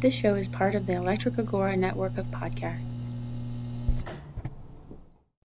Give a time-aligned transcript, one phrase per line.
[0.00, 2.88] This show is part of the Electric Agora network of podcasts.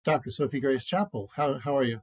[0.05, 0.31] Dr.
[0.31, 1.99] Sophie Grace Chappell, how, how are you?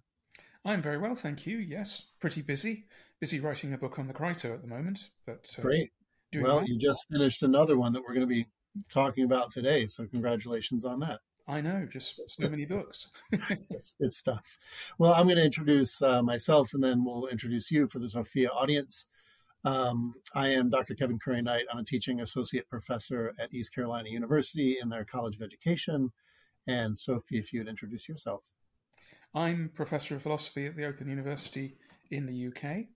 [0.63, 1.57] I'm very well, thank you.
[1.57, 2.85] Yes, pretty busy.
[3.21, 5.09] Busy writing a book on the Crito at the moment.
[5.25, 5.93] But uh, Great.
[6.35, 8.49] Well, well, you just finished another one that we're going to be
[8.91, 11.21] talking about today, so congratulations on that.
[11.49, 13.09] I know, just so many books.
[13.31, 14.59] That's good stuff.
[14.99, 18.51] Well, I'm going to introduce uh, myself and then we'll introduce you for the Sophia
[18.51, 19.07] audience.
[19.65, 20.95] Um, I am Dr.
[20.95, 21.67] Kevin Currie-Knight.
[21.73, 26.13] I'm a teaching associate professor at East Carolina University in their College of Education.
[26.67, 28.43] And Sophie, if you'd introduce yourself.
[29.35, 31.77] I'm professor of philosophy at the Open University
[32.11, 32.89] in the UK,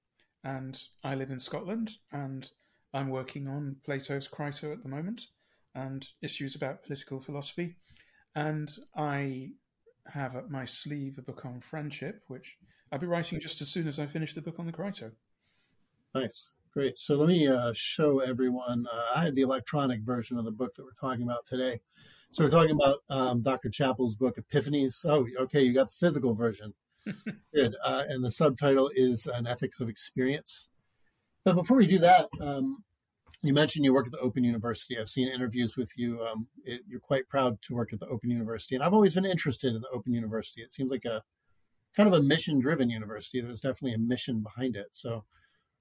[0.44, 2.50] and I live in Scotland, and
[2.92, 5.28] I'm working on Plato's Crito at the moment
[5.74, 7.77] and issues about political philosophy.
[8.34, 9.52] And I
[10.12, 12.58] have at my sleeve a book on friendship, which
[12.92, 15.12] I'll be writing just as soon as I finish the book on the Crito.
[16.14, 16.50] Nice.
[16.76, 16.98] Great.
[16.98, 18.84] So let me uh, show everyone.
[18.92, 21.80] Uh, I have the electronic version of the book that we're talking about today.
[22.30, 23.70] So we're talking about um, Dr.
[23.70, 25.06] Chappell's book, Epiphanies.
[25.06, 26.74] Oh, okay, you got the physical version.
[27.55, 27.77] Good.
[27.83, 30.68] Uh, and the subtitle is An Ethics of Experience.
[31.46, 32.84] But before we do that, um,
[33.42, 34.98] you mentioned you work at the Open University.
[34.98, 36.22] I've seen interviews with you.
[36.27, 38.74] Um, it, you're quite proud to work at the Open University.
[38.74, 40.61] And I've always been interested in the Open University.
[40.61, 41.22] It seems like a
[41.96, 43.40] kind of a mission driven university.
[43.40, 44.88] There's definitely a mission behind it.
[44.92, 45.24] So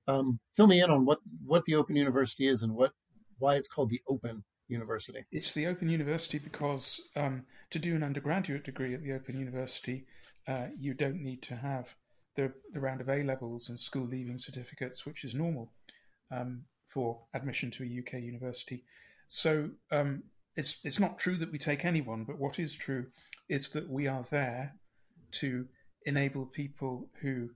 [0.08, 2.92] um, fill me in on what what the Open University is and what
[3.40, 5.26] why it's called the Open University.
[5.32, 10.06] It's the Open University because um, to do an undergraduate degree at the Open University,
[10.48, 11.96] uh, you don't need to have
[12.36, 15.72] the, the round of A levels and school leaving certificates, which is normal
[16.32, 18.84] um, for admission to a UK university.
[19.28, 20.24] So um,
[20.56, 23.08] it's it's not true that we take anyone, but what is true
[23.50, 24.76] is that we are there
[25.32, 25.68] to
[26.06, 27.50] enable people who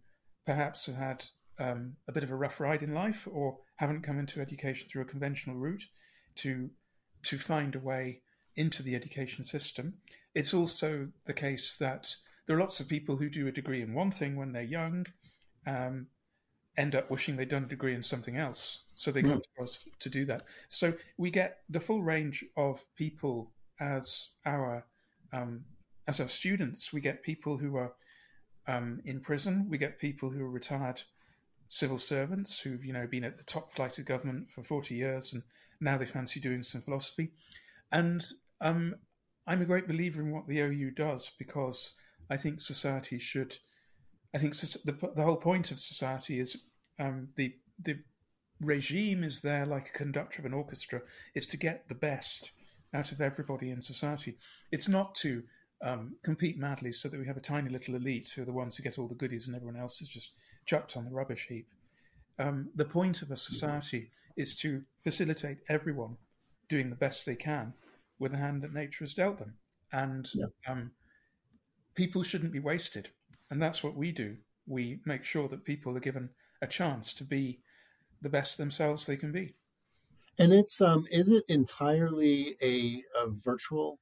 [0.45, 1.25] perhaps have had
[1.59, 5.01] um, a bit of a rough ride in life or haven't come into education through
[5.01, 5.83] a conventional route
[6.35, 6.69] to
[7.21, 8.21] to find a way
[8.55, 9.95] into the education system.
[10.33, 12.15] It's also the case that
[12.45, 15.05] there are lots of people who do a degree in one thing when they're young,
[15.67, 16.07] um,
[16.77, 19.29] end up wishing they'd done a degree in something else, so they mm.
[19.29, 20.43] come to us to do that.
[20.69, 24.85] So we get the full range of people as our
[25.33, 25.65] um,
[26.07, 26.93] as our students.
[26.93, 27.93] We get people who are
[28.67, 29.67] um, in prison.
[29.69, 31.03] We get people who are retired
[31.69, 35.33] civil servants who've you know been at the top flight of government for 40 years
[35.33, 35.43] and
[35.79, 37.31] now they fancy doing some philosophy.
[37.91, 38.21] And
[38.59, 38.95] um,
[39.47, 41.97] i'm a great believer in what the ou does because
[42.29, 43.57] i think society should
[44.35, 46.63] i think the, the whole point of society is
[46.99, 47.99] um, the the
[48.61, 51.01] regime is there like a conductor of an orchestra.
[51.33, 52.51] Is to get the best
[52.93, 54.37] out of everybody in society.
[54.71, 55.43] It's not to
[55.81, 58.75] um, compete madly so that we have a tiny little elite who are the ones
[58.75, 60.33] who get all the goodies and everyone else is just
[60.69, 61.67] chucked on the rubbish heap.
[62.37, 66.17] Um, the point of a society is to facilitate everyone
[66.67, 67.73] doing the best they can
[68.19, 69.55] with the hand that nature has dealt them.
[69.91, 70.45] And yeah.
[70.67, 70.91] um,
[71.95, 73.09] people shouldn't be wasted.
[73.49, 74.37] And that's what we do.
[74.67, 76.29] We make sure that people are given
[76.61, 77.61] a chance to be
[78.21, 79.55] the best themselves they can be.
[80.37, 83.99] And it's um, is it entirely a, a virtual?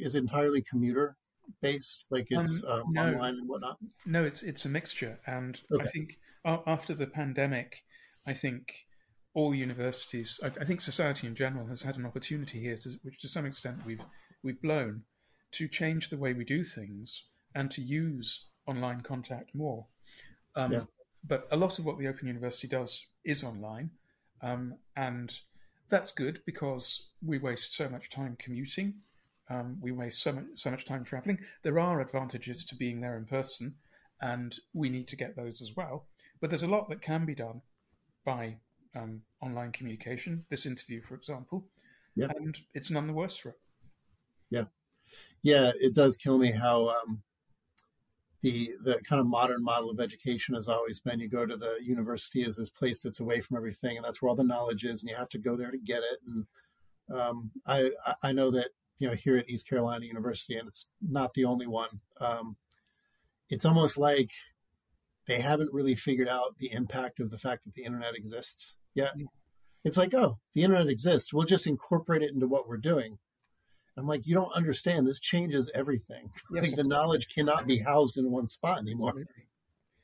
[0.00, 1.16] Is it entirely commuter
[1.60, 3.78] based, like it's um, um, no, online and whatnot?
[4.06, 5.84] No, it's it's a mixture, and okay.
[5.84, 7.84] I think after the pandemic,
[8.26, 8.86] I think
[9.34, 13.20] all universities, I, I, think society in general, has had an opportunity here, to, which
[13.20, 14.04] to some extent we've
[14.42, 15.02] we've blown,
[15.52, 19.86] to change the way we do things and to use online contact more.
[20.56, 20.82] Um, yeah.
[21.24, 23.90] But a lot of what the Open University does is online,
[24.42, 25.38] um, and
[25.88, 28.94] that's good because we waste so much time commuting
[29.50, 31.40] um, we waste so much, so much time traveling.
[31.62, 33.76] There are advantages to being there in person,
[34.20, 36.06] and we need to get those as well.
[36.40, 37.62] But there's a lot that can be done
[38.24, 38.58] by
[38.94, 40.44] um, online communication.
[40.50, 41.66] This interview, for example,
[42.14, 42.28] yeah.
[42.36, 43.60] and it's none the worse for it.
[44.50, 44.64] Yeah,
[45.42, 47.22] yeah, it does kill me how um,
[48.42, 51.78] the the kind of modern model of education has always been: you go to the
[51.82, 55.02] university as this place that's away from everything, and that's where all the knowledge is,
[55.02, 56.20] and you have to go there to get it.
[56.26, 56.46] And
[57.18, 57.90] um, I
[58.22, 61.66] I know that you know here at East Carolina University, and it's not the only
[61.66, 62.00] one.
[62.20, 62.56] Um,
[63.48, 64.32] it's almost like
[65.26, 69.14] they haven't really figured out the impact of the fact that the internet exists yet.
[69.84, 71.32] It's like, oh, the internet exists.
[71.32, 73.18] We'll just incorporate it into what we're doing.
[73.96, 75.06] I'm like, you don't understand.
[75.06, 76.30] This changes everything.
[76.54, 79.10] Yes, like the knowledge cannot be housed in one spot anymore.
[79.10, 79.46] Absolutely.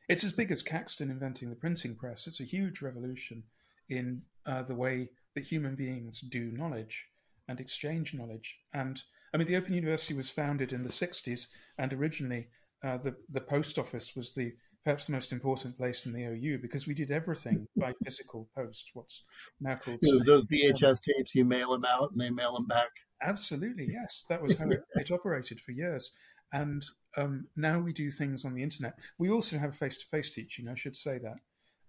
[0.08, 2.26] It's as big as Caxton inventing the printing press.
[2.26, 3.44] It's a huge revolution
[3.88, 7.06] in uh, the way that human beings do knowledge
[7.48, 8.58] and exchange knowledge.
[8.72, 9.02] And
[9.32, 11.48] I mean, the Open University was founded in the 60s,
[11.78, 12.48] and originally
[12.82, 14.52] uh, the, the post office was the
[14.84, 18.90] perhaps the most important place in the OU because we did everything by physical post,
[18.92, 19.22] what's
[19.60, 19.98] now called.
[20.02, 22.90] Know, those VHS tapes, you mail them out and they mail them back.
[23.22, 24.26] Absolutely, yes.
[24.28, 26.10] That was how it, it operated for years.
[26.52, 26.84] And
[27.16, 28.98] um, now we do things on the internet.
[29.18, 31.38] We also have face to face teaching, I should say that,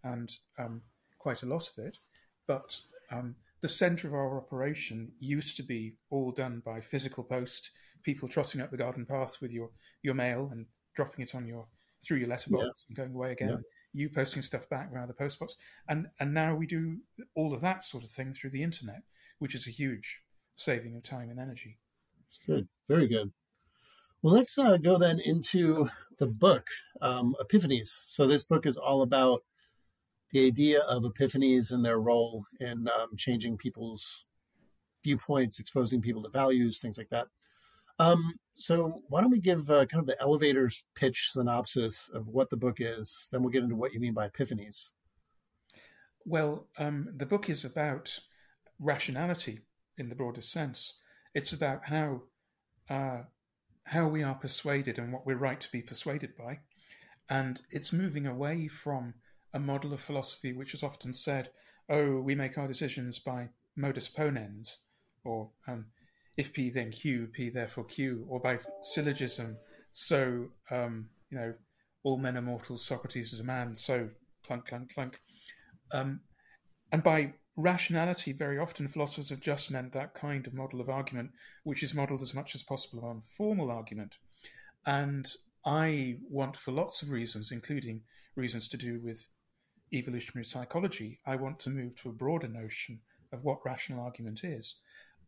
[0.04, 0.81] and um,
[1.19, 2.00] quite a lot of it.
[2.48, 2.80] But
[3.12, 7.72] um, the center of our operation used to be all done by physical post,
[8.04, 9.69] people trotting up the garden path with your,
[10.02, 11.68] your mail and dropping it on your
[12.06, 12.69] through your letterbox yeah.
[12.90, 13.50] and going away again.
[13.50, 13.57] Yeah.
[13.94, 15.54] You posting stuff back via the postbox,
[15.88, 16.98] and and now we do
[17.34, 19.04] all of that sort of thing through the internet,
[19.40, 20.22] which is a huge
[20.54, 21.78] saving of time and energy.
[22.46, 23.31] Good, very good.
[24.22, 26.68] Well, let's uh, go then into the book,
[27.01, 27.88] um, Epiphanies.
[27.88, 29.44] So, this book is all about
[30.36, 34.26] the idea of epiphanies and their role in um, changing people's
[35.02, 37.28] viewpoints, exposing people to values, things like that.
[38.00, 42.50] Um, so, why don't we give uh, kind of the elevator's pitch synopsis of what
[42.50, 43.30] the book is?
[43.32, 44.92] Then we'll get into what you mean by epiphanies.
[46.26, 48.20] Well, um, the book is about
[48.78, 49.62] rationality
[49.98, 51.00] in the broadest sense.
[51.34, 52.24] It's about how
[52.90, 53.22] uh,
[53.86, 56.60] how we are persuaded and what we're right to be persuaded by.
[57.30, 59.14] And it's moving away from
[59.56, 61.50] a model of philosophy which has often said,
[61.90, 64.75] oh, we make our decisions by modus ponens,
[65.24, 65.86] or um,
[66.38, 69.57] if P then Q, P therefore Q, or by syllogism,
[69.92, 71.54] so, um, you know,
[72.04, 74.10] all men are mortals, Socrates is a man, so
[74.46, 75.22] clunk, clunk, clunk.
[75.94, 76.19] Um,
[76.92, 81.31] and by rationality, very often philosophers have just meant that kind of model of argument,
[81.63, 84.18] which is modeled as much as possible on formal argument.
[84.86, 85.28] And
[85.66, 88.01] I want, for lots of reasons, including
[88.36, 89.28] reasons to do with
[89.94, 93.00] evolutionary psychology, I want to move to a broader notion
[93.32, 94.80] of what rational argument is.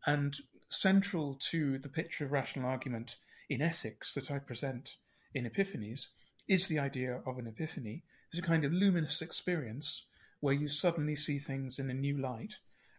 [0.06, 0.38] And
[0.70, 3.18] central to the picture of rational argument
[3.50, 4.98] in ethics that I present
[5.34, 6.08] in Epiphanies
[6.48, 10.06] is the idea of an epiphany It's a kind of luminous experience
[10.40, 12.56] where you suddenly see things in a new light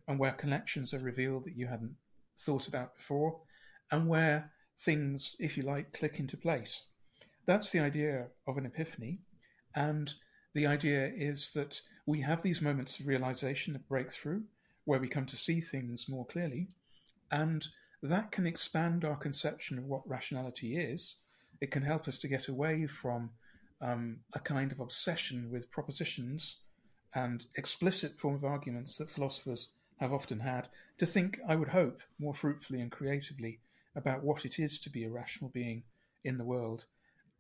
[0.07, 1.97] and where connections are revealed that you hadn't
[2.37, 3.41] thought about before
[3.91, 6.87] and where things, if you like, click into place.
[7.47, 9.21] That's the idea of an epiphany.
[9.75, 10.15] And
[10.55, 14.43] the idea is that we have these moments of realization, of breakthrough,
[14.85, 16.69] where we come to see things more clearly.
[17.31, 17.67] And
[18.03, 21.17] that can expand our conception of what rationality is.
[21.61, 23.31] It can help us to get away from
[23.81, 26.61] um, a kind of obsession with propositions
[27.15, 30.69] and explicit form of arguments that philosophers have often had,
[30.99, 33.61] to think, I would hope, more fruitfully and creatively
[33.95, 35.83] about what it is to be a rational being
[36.25, 36.87] in the world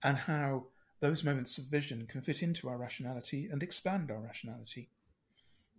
[0.02, 0.66] and how
[1.00, 4.90] those moments of vision can fit into our rationality and expand our rationality.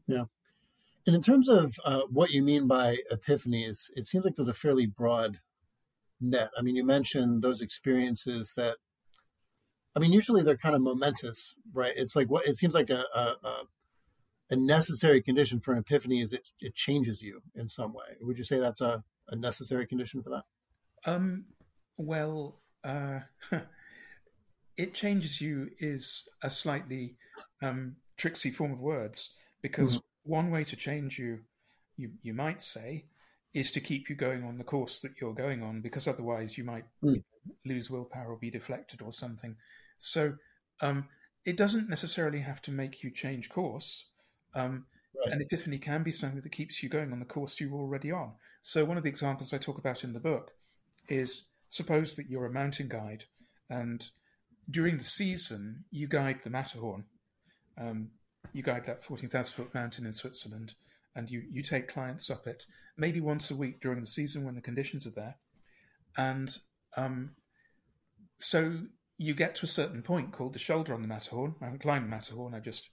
[0.08, 0.26] Yeah.
[1.06, 4.54] And in terms of uh, what you mean by epiphanies, it seems like there's a
[4.54, 5.40] fairly broad
[6.22, 6.52] net.
[6.58, 8.78] I mean, you mentioned those experiences that,
[9.96, 11.94] I mean, usually they're kind of momentous, right?
[11.96, 13.64] It's like what it seems like a, a, a
[14.50, 18.18] a necessary condition for an epiphany is it, it changes you in some way.
[18.22, 20.44] Would you say that's a, a necessary condition for that?
[21.06, 21.46] Um,
[21.98, 23.20] well, uh,
[24.80, 27.16] it changes you is a slightly
[27.62, 30.32] um, tricksy form of words because mm-hmm.
[30.32, 31.40] one way to change you,
[31.98, 33.06] you, you might say,
[33.54, 36.64] is to keep you going on the course that you're going on because otherwise you
[36.64, 37.22] might mm.
[37.66, 39.56] lose willpower or be deflected or something.
[39.98, 40.36] So
[40.82, 41.08] um,
[41.46, 44.06] it doesn't necessarily have to make you change course
[44.54, 44.86] um,
[45.16, 45.34] right.
[45.34, 48.34] An epiphany can be something that keeps you going on the course you're already on.
[48.62, 50.52] So, one of the examples I talk about in the book
[51.08, 53.26] is suppose that you're a mountain guide
[53.70, 54.10] and
[54.70, 57.06] during the season you guide the Matterhorn.
[57.78, 58.10] Um,
[58.54, 60.74] you guide that 14,000 foot mountain in Switzerland
[61.16, 62.66] and you, you take clients up it
[62.98, 65.36] maybe once a week during the season when the conditions are there.
[66.18, 66.58] And
[66.98, 67.32] um,
[68.38, 68.84] so
[69.18, 71.56] you get to a certain point called the shoulder on the Matterhorn.
[71.62, 72.90] I haven't climbed the Matterhorn, I just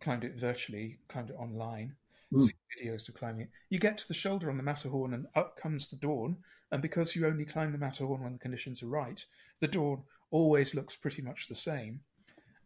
[0.00, 1.96] climbed it virtually, climbed it online,
[2.32, 2.52] mm.
[2.78, 3.50] videos to climbing it.
[3.68, 6.38] You get to the shoulder on the Matterhorn and up comes the dawn.
[6.70, 9.24] And because you only climb the Matterhorn when the conditions are right,
[9.60, 12.00] the dawn always looks pretty much the same.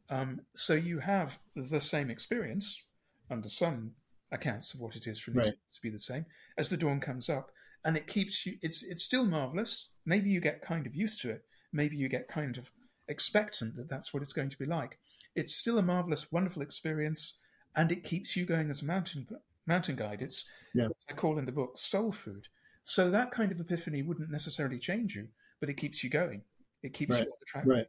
[0.08, 2.82] Um, so you have the same experience
[3.30, 3.92] under some
[4.32, 5.46] accounts of what it is for right.
[5.46, 7.50] to be the same as the dawn comes up,
[7.85, 8.56] and it keeps you.
[8.62, 9.90] It's it's still marvelous.
[10.04, 11.44] Maybe you get kind of used to it.
[11.73, 12.70] Maybe you get kind of
[13.08, 14.99] expectant that that's what it's going to be like.
[15.35, 17.40] It's still a marvelous, wonderful experience,
[17.75, 19.26] and it keeps you going as a mountain
[19.66, 20.23] mountain guide.
[20.23, 20.88] It's yeah.
[21.11, 22.46] I call in the book soul food.
[22.82, 25.28] So that kind of epiphany wouldn't necessarily change you,
[25.61, 26.42] but it keeps you going.
[26.82, 27.25] It keeps right.
[27.25, 27.87] you on the track right.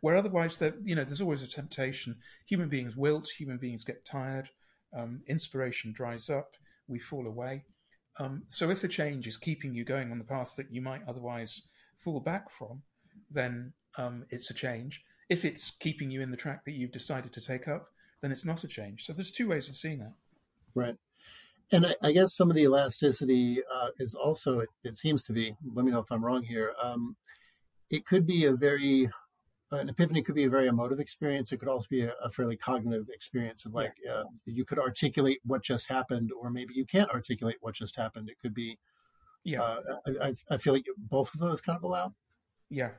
[0.00, 2.16] Where otherwise, there, you know, there's always a temptation.
[2.46, 3.28] Human beings wilt.
[3.38, 4.48] Human beings get tired.
[4.96, 6.54] Um, inspiration dries up.
[6.86, 7.64] We fall away.
[8.18, 11.02] Um, so if the change is keeping you going on the path that you might
[11.06, 11.62] otherwise
[11.96, 12.82] fall back from,
[13.30, 15.04] then um, it's a change.
[15.28, 17.88] if it's keeping you in the track that you've decided to take up,
[18.22, 19.04] then it's not a change.
[19.04, 20.14] So there's two ways of seeing that.
[20.74, 20.96] Right.
[21.70, 25.32] And I, I guess some of the elasticity uh, is also, it, it, seems to
[25.32, 26.72] be, let me know if I'm wrong here.
[26.82, 27.16] Um,
[27.90, 29.10] it could be a very,
[29.70, 31.52] an epiphany could be a very emotive experience.
[31.52, 35.40] It could also be a, a fairly cognitive experience of like, uh, you could articulate
[35.44, 38.30] what just happened, or maybe you can't articulate what just happened.
[38.30, 38.78] It could be,
[39.44, 39.62] yeah.
[39.62, 42.14] Uh, I, I feel like both of those kind of allow.
[42.70, 42.92] Yeah.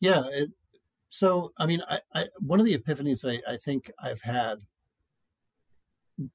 [0.00, 0.22] Yeah.
[0.32, 0.50] It,
[1.10, 4.60] so, I mean, I, I, one of the epiphanies I, I think I've had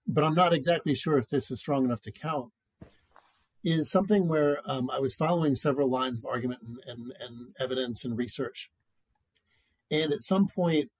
[0.07, 2.51] but I'm not exactly sure if this is strong enough to count,
[3.63, 8.05] is something where um, I was following several lines of argument and, and, and, evidence
[8.05, 8.71] and research.
[9.91, 10.91] And at some point,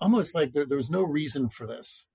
[0.00, 2.08] almost like there, there was no reason for this.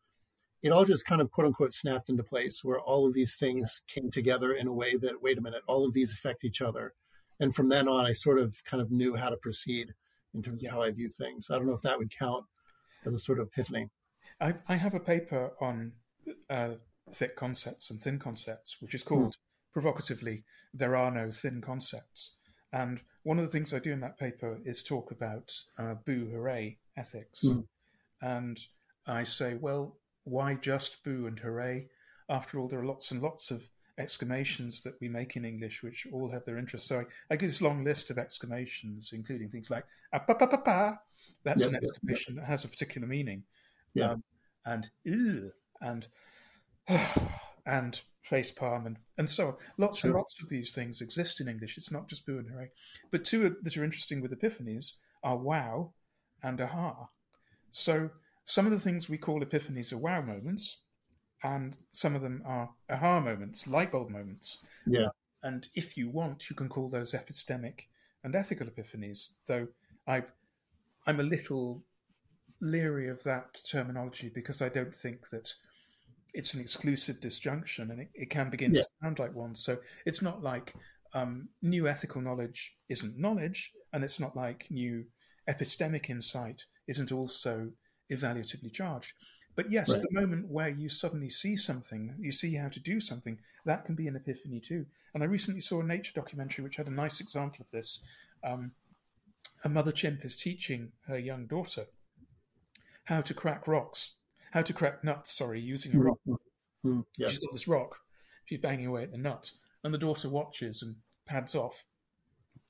[0.61, 3.83] It all just kind of quote unquote snapped into place where all of these things
[3.87, 6.93] came together in a way that, wait a minute, all of these affect each other.
[7.39, 9.93] And from then on, I sort of kind of knew how to proceed
[10.33, 11.49] in terms of how I view things.
[11.49, 12.45] I don't know if that would count
[13.05, 13.89] as a sort of epiphany.
[14.39, 15.93] I, I have a paper on
[16.49, 16.71] uh,
[17.11, 19.37] thick concepts and thin concepts, which is called mm.
[19.73, 22.37] provocatively, There Are No Thin Concepts.
[22.71, 26.29] And one of the things I do in that paper is talk about uh, boo
[26.31, 27.45] hooray ethics.
[27.45, 27.65] Mm.
[28.21, 28.59] And
[29.07, 31.87] I say, well, why just boo and hooray?
[32.29, 36.07] After all, there are lots and lots of exclamations that we make in English which
[36.13, 36.87] all have their interest.
[36.87, 40.47] So I, I give this long list of exclamations, including things like ah, pa pa
[40.47, 40.97] pa pa.
[41.43, 42.47] That's yep, an exclamation yep, yep.
[42.47, 43.43] that has a particular meaning.
[43.93, 44.11] Yeah.
[44.11, 44.23] Um,
[44.65, 45.51] and ew,
[45.81, 46.07] and
[47.65, 49.55] and face palm and, and so on.
[49.77, 50.09] Lots sure.
[50.09, 51.77] and lots of these things exist in English.
[51.77, 52.69] It's not just boo and hooray.
[53.11, 54.93] But two that are interesting with epiphanies
[55.23, 55.93] are wow
[56.43, 57.07] and aha.
[57.69, 58.09] So
[58.45, 60.81] some of the things we call epiphanies are wow moments,
[61.43, 64.65] and some of them are aha moments, light bulb moments.
[64.85, 65.09] Yeah.
[65.43, 67.83] And if you want, you can call those epistemic
[68.23, 69.67] and ethical epiphanies, though
[70.07, 70.23] I
[71.07, 71.83] I'm a little
[72.61, 75.53] leery of that terminology because I don't think that
[76.33, 78.81] it's an exclusive disjunction and it, it can begin yeah.
[78.81, 79.55] to sound like one.
[79.55, 80.73] So it's not like
[81.13, 85.05] um, new ethical knowledge isn't knowledge, and it's not like new
[85.49, 87.71] epistemic insight isn't also
[88.11, 89.13] evaluatively charged.
[89.55, 90.01] But yes, right.
[90.01, 93.95] the moment where you suddenly see something, you see how to do something, that can
[93.95, 94.85] be an epiphany too.
[95.13, 98.03] And I recently saw a nature documentary which had a nice example of this.
[98.43, 98.71] Um,
[99.65, 101.87] a mother chimp is teaching her young daughter
[103.05, 104.15] how to crack rocks
[104.51, 106.07] how to crack nuts, sorry, using a mm-hmm.
[106.07, 106.19] rock.
[106.85, 107.01] Mm-hmm.
[107.17, 107.29] Yeah.
[107.29, 107.99] She's got this rock.
[108.45, 109.51] She's banging away at the nut.
[109.83, 111.85] And the daughter watches and pads off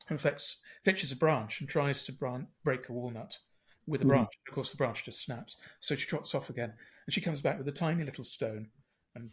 [0.10, 3.40] and fetches, fetches a branch and tries to bran- break a walnut
[3.88, 4.10] with a mm-hmm.
[4.10, 4.30] branch.
[4.48, 5.58] Of course, the branch just snaps.
[5.80, 6.74] So she trots off again.
[7.06, 8.68] And she comes back with a tiny little stone
[9.16, 9.32] and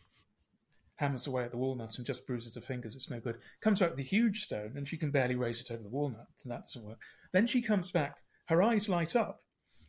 [0.97, 2.97] hammers away at the walnut and just bruises her fingers.
[2.97, 3.38] It's no good.
[3.61, 6.29] Comes back with a huge stone and she can barely raise it over the walnut.
[6.43, 7.00] And that doesn't work.
[7.33, 8.19] Then she comes back.
[8.47, 9.43] Her eyes light up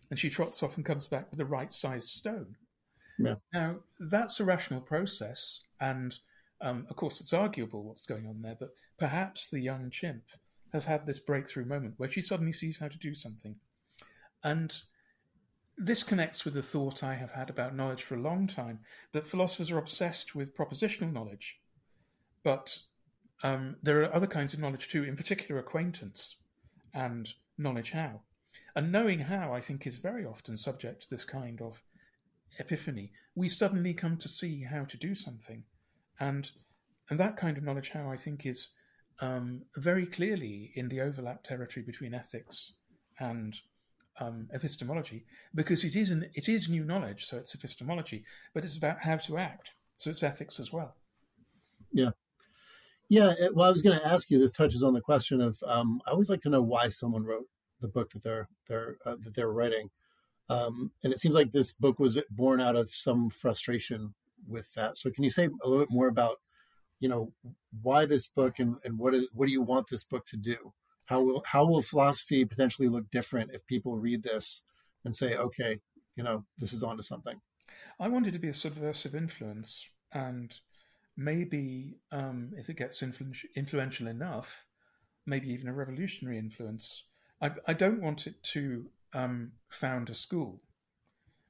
[0.09, 2.55] and she trots off and comes back with the right sized stone.
[3.19, 3.35] Yeah.
[3.53, 6.17] Now, that's a rational process, and
[6.61, 10.23] um, of course, it's arguable what's going on there, but perhaps the young chimp
[10.73, 13.55] has had this breakthrough moment where she suddenly sees how to do something.
[14.43, 14.79] And
[15.77, 18.79] this connects with the thought I have had about knowledge for a long time
[19.11, 21.59] that philosophers are obsessed with propositional knowledge.
[22.43, 22.79] But
[23.43, 26.37] um, there are other kinds of knowledge too, in particular, acquaintance
[26.93, 28.21] and knowledge how.
[28.77, 31.81] And knowing how, I think, is very often subject to this kind of
[32.59, 33.11] epiphany.
[33.33, 35.63] We suddenly come to see how to do something.
[36.19, 36.51] And,
[37.09, 38.75] and that kind of knowledge how, I think, is
[39.19, 42.77] um, very clearly in the overlap territory between ethics
[43.19, 43.59] and
[44.19, 48.77] um, epistemology, because it is, an, it is new knowledge, so it's epistemology, but it's
[48.77, 49.71] about how to act.
[49.95, 50.97] So it's ethics as well.
[51.91, 52.11] Yeah.
[53.09, 54.37] Yeah, well, I was going to ask you.
[54.37, 57.47] This touches on the question of um, I always like to know why someone wrote
[57.81, 59.89] the book that they're they're uh, that they're writing.
[60.49, 64.13] Um, and it seems like this book was born out of some frustration
[64.47, 64.95] with that.
[64.97, 66.37] So can you say a little bit more about,
[67.01, 67.33] you know,
[67.81, 70.73] why this book and, and what is, what do you want this book to do?
[71.07, 74.63] How will how will philosophy potentially look different if people read this
[75.03, 75.79] and say, okay,
[76.15, 77.41] you know, this is onto something?
[77.99, 80.57] I wanted to be a subversive influence, and
[81.15, 84.65] maybe um, if it gets influ- influential enough,
[85.25, 87.05] maybe even a revolutionary influence.
[87.41, 90.61] I, I don't want it to um, found a school.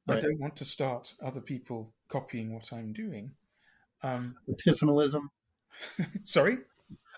[0.08, 0.20] Right.
[0.20, 3.32] I don't want to start other people copying what I'm doing.
[4.04, 5.30] Um, Epiphanalism.
[6.24, 6.58] sorry?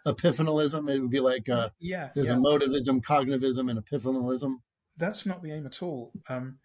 [0.05, 0.89] Epiphanalism.
[0.89, 2.35] It would be like uh, yeah, there's yeah.
[2.35, 4.55] emotivism, cognitivism, and epiphanalism.
[4.97, 6.11] That's not the aim at all.
[6.27, 6.57] Um,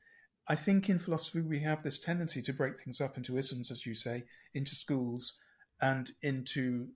[0.49, 3.87] I think in philosophy we have this tendency to break things up into isms, as
[3.87, 5.41] you say, into schools,
[5.81, 6.89] and into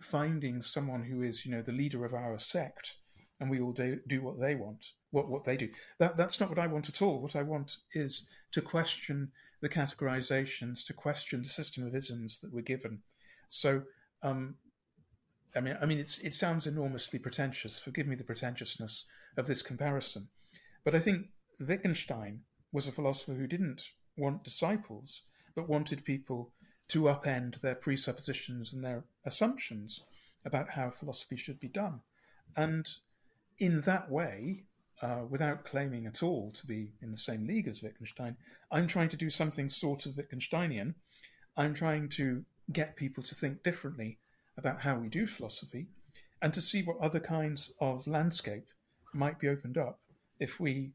[0.00, 2.96] finding someone who is, you know, the leader of our sect
[3.40, 5.68] and we all do, do what they want, what, what they do.
[5.98, 7.20] That, that's not what I want at all.
[7.20, 12.52] What I want is to question the categorizations, to question the system of isms that
[12.52, 13.00] we're given.
[13.48, 13.82] So,
[14.22, 14.56] um,
[15.54, 17.80] I mean, I mean, it sounds enormously pretentious.
[17.80, 20.28] Forgive me the pretentiousness of this comparison,
[20.84, 21.26] but I think
[21.60, 22.40] Wittgenstein
[22.72, 25.22] was a philosopher who didn't want disciples,
[25.54, 26.52] but wanted people
[26.88, 30.04] to upend their presuppositions and their assumptions
[30.44, 32.00] about how philosophy should be done.
[32.56, 32.86] And
[33.62, 34.64] in that way,
[35.00, 38.36] uh, without claiming at all to be in the same league as Wittgenstein,
[38.72, 40.94] I'm trying to do something sort of Wittgensteinian.
[41.56, 44.18] I'm trying to get people to think differently
[44.58, 45.86] about how we do philosophy
[46.40, 48.66] and to see what other kinds of landscape
[49.14, 50.00] might be opened up
[50.40, 50.94] if we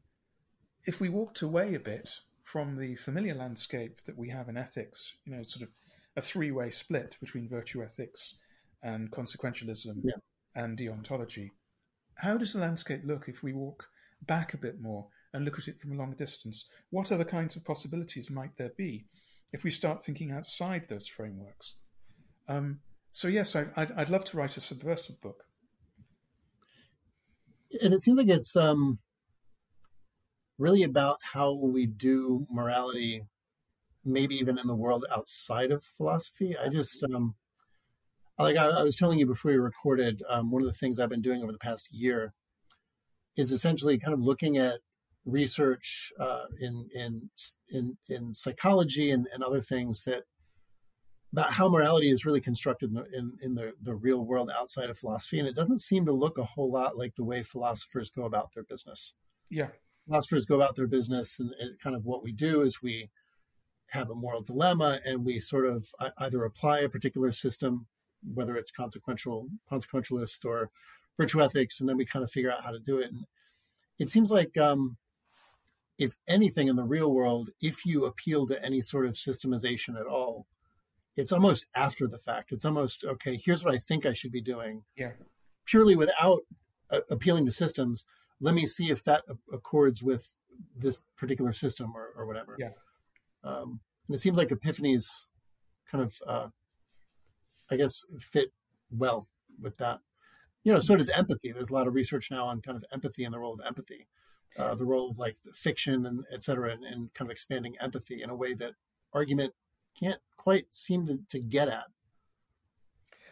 [0.84, 5.16] if we walked away a bit from the familiar landscape that we have in ethics,
[5.24, 5.70] you know, sort of
[6.16, 8.38] a three-way split between virtue ethics
[8.82, 10.12] and consequentialism yeah.
[10.54, 11.50] and deontology.
[12.18, 13.88] How does the landscape look if we walk
[14.26, 16.68] back a bit more and look at it from a long distance?
[16.90, 19.04] What other kinds of possibilities might there be
[19.52, 21.76] if we start thinking outside those frameworks?
[22.48, 22.80] Um,
[23.12, 25.44] so yes, I, would I'd love to write a subversive book.
[27.82, 28.98] And it seems like it's um,
[30.58, 33.26] really about how we do morality,
[34.04, 36.56] maybe even in the world outside of philosophy.
[36.56, 37.36] I just um,
[38.38, 41.08] like I, I was telling you before we recorded, um, one of the things I've
[41.08, 42.34] been doing over the past year
[43.36, 44.80] is essentially kind of looking at
[45.24, 47.30] research uh, in in
[47.70, 50.24] in in psychology and, and other things that
[51.32, 54.88] about how morality is really constructed in, the, in, in the, the real world outside
[54.88, 55.38] of philosophy.
[55.38, 58.54] And it doesn't seem to look a whole lot like the way philosophers go about
[58.54, 59.14] their business.
[59.50, 59.68] Yeah.
[60.06, 63.10] Philosophers go about their business, and, and kind of what we do is we
[63.90, 67.88] have a moral dilemma and we sort of either apply a particular system,
[68.22, 70.70] whether it's consequential, consequentialist or
[71.16, 73.10] virtue ethics, and then we kind of figure out how to do it.
[73.10, 73.26] And
[73.98, 74.96] it seems like, um,
[75.98, 80.06] if anything in the real world, if you appeal to any sort of systemization at
[80.06, 80.46] all,
[81.16, 82.52] it's almost after the fact.
[82.52, 83.40] It's almost okay.
[83.44, 84.84] Here's what I think I should be doing.
[84.96, 85.12] Yeah.
[85.66, 86.42] Purely without
[86.90, 88.06] uh, appealing to systems.
[88.40, 90.38] Let me see if that accords with
[90.76, 92.56] this particular system or, or whatever.
[92.56, 92.70] Yeah.
[93.42, 95.08] Um, and it seems like epiphanies
[95.90, 96.48] kind of, uh,
[97.70, 98.52] I guess, fit
[98.90, 99.28] well
[99.60, 100.00] with that.
[100.64, 101.52] You know, so does empathy.
[101.52, 104.08] There's a lot of research now on kind of empathy and the role of empathy,
[104.58, 108.22] uh, the role of like fiction and et cetera, and, and kind of expanding empathy
[108.22, 108.74] in a way that
[109.12, 109.54] argument
[109.98, 111.86] can't quite seem to, to get at.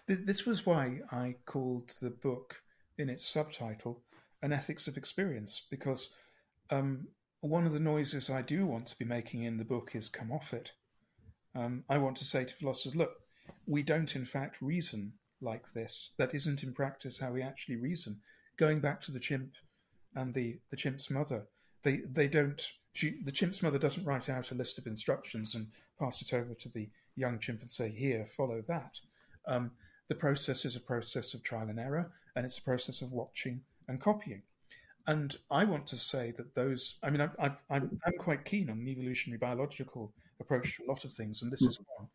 [0.06, 2.62] This was why I called the book
[2.96, 4.02] in its subtitle
[4.40, 6.14] An Ethics of Experience, because
[6.70, 7.08] um,
[7.40, 10.32] one of the noises I do want to be making in the book is come
[10.32, 10.72] off it.
[11.54, 13.10] Um, I want to say to philosophers, look,
[13.66, 16.12] we don't in fact reason like this.
[16.18, 18.20] That isn't in practice how we actually reason.
[18.56, 19.52] Going back to the chimp
[20.14, 21.46] and the, the chimp's mother,
[21.82, 22.60] they, they don't
[22.96, 25.66] she, the chimp's mother doesn't write out a list of instructions and
[26.00, 29.00] pass it over to the young chimp and say, "Here, follow that."
[29.46, 29.72] Um,
[30.08, 33.60] the process is a process of trial and error, and it's a process of watching
[33.86, 34.42] and copying.
[35.06, 38.88] And I want to say that those, I mean, I, I'm quite keen on an
[38.88, 42.08] evolutionary biological approach to a lot of things, and this is one.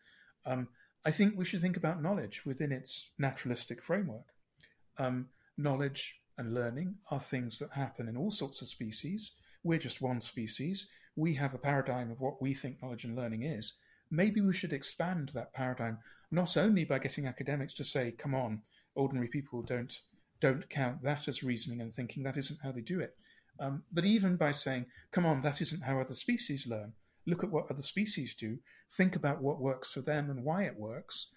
[0.45, 0.67] Um,
[1.03, 4.27] I think we should think about knowledge within its naturalistic framework.
[4.97, 9.33] Um, knowledge and learning are things that happen in all sorts of species.
[9.63, 10.87] We're just one species.
[11.15, 13.77] We have a paradigm of what we think knowledge and learning is.
[14.09, 15.99] Maybe we should expand that paradigm,
[16.31, 18.61] not only by getting academics to say, come on,
[18.95, 19.93] ordinary people don't
[20.39, 23.15] don't count that as reasoning and thinking that isn't how they do it.
[23.59, 26.93] Um, but even by saying, come on, that isn't how other species learn.
[27.25, 28.57] Look at what other species do.
[28.89, 31.33] Think about what works for them and why it works.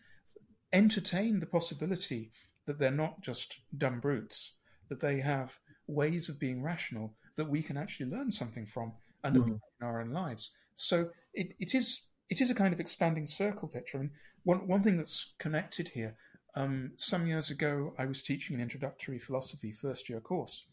[0.73, 2.33] Entertain the possibility
[2.67, 4.55] that they're not just dumb brutes,
[4.89, 8.93] that they have ways of being rational that we can actually learn something from
[9.23, 9.49] and mm.
[9.49, 10.57] in our own lives.
[10.75, 13.99] So it, it is it is a kind of expanding circle picture.
[13.99, 14.11] I mean,
[14.45, 16.17] one one thing that's connected here.
[16.57, 20.69] Um, some years ago, I was teaching an introductory philosophy first year course,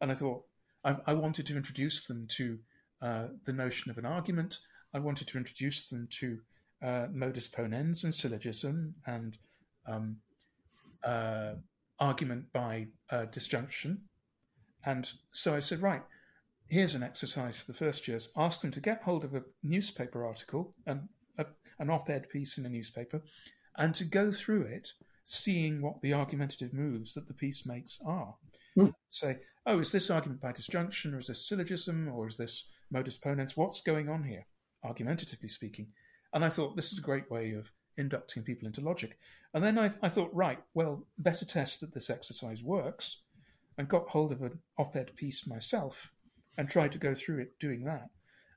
[0.00, 0.44] and I thought
[0.84, 2.58] I, I wanted to introduce them to
[3.04, 4.58] uh, the notion of an argument.
[4.92, 6.38] I wanted to introduce them to
[6.82, 9.38] uh, modus ponens and syllogism and
[9.86, 10.16] um,
[11.04, 11.54] uh,
[12.00, 13.98] argument by uh, disjunction
[14.84, 16.02] and so I said, right,
[16.68, 18.30] here's an exercise for the first years.
[18.36, 21.46] Ask them to get hold of a newspaper article, and a,
[21.78, 23.22] an op ed piece in a newspaper,
[23.76, 24.92] and to go through it,
[25.24, 28.34] seeing what the argumentative moves that the piece makes are.
[28.76, 28.92] Mm.
[29.08, 32.64] Say, oh, is this argument by disjunction, or is this syllogism, or is this
[32.94, 33.56] modus ponens?
[33.56, 34.46] What's going on here,
[34.82, 35.88] argumentatively speaking?
[36.32, 39.18] And I thought this is a great way of inducting people into logic.
[39.52, 43.20] And then I, I thought, right, well, better test that this exercise works
[43.76, 46.10] and got hold of an op ed piece myself
[46.56, 48.08] and tried to go through it doing that.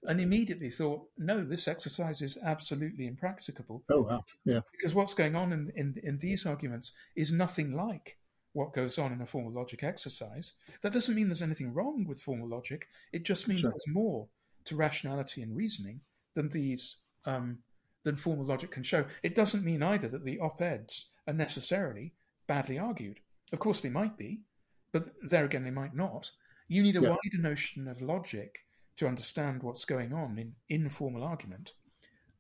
[0.04, 3.84] And immediately thought, no, this exercise is absolutely impracticable.
[3.90, 4.24] Oh, wow.
[4.46, 4.62] Yeah.
[4.72, 8.18] Because what's going on in, in, in these arguments is nothing like
[8.58, 10.54] what goes on in a formal logic exercise.
[10.82, 12.88] That doesn't mean there's anything wrong with formal logic.
[13.14, 13.70] It just means sure.
[13.70, 14.28] there's more
[14.66, 16.02] to rationality and reasoning
[16.34, 17.60] than these um,
[18.04, 19.06] than formal logic can show.
[19.22, 22.14] It doesn't mean either that the op-eds are necessarily
[22.48, 23.20] badly argued.
[23.54, 24.42] Of course, they might be,
[24.92, 26.32] but there again, they might not.
[26.68, 27.10] You need a yeah.
[27.10, 28.66] wider notion of logic
[28.98, 31.74] to understand what's going on in informal argument.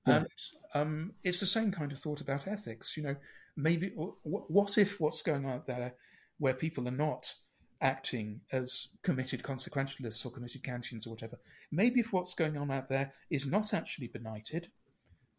[0.06, 0.28] And
[0.74, 2.96] um, it's the same kind of thought about ethics.
[2.96, 3.16] You know,
[3.58, 5.96] maybe what if what's going on out there
[6.38, 7.34] where people are not
[7.82, 11.39] acting as committed consequentialists or committed Kantians or whatever,
[11.72, 14.70] maybe if what's going on out there is not actually benighted,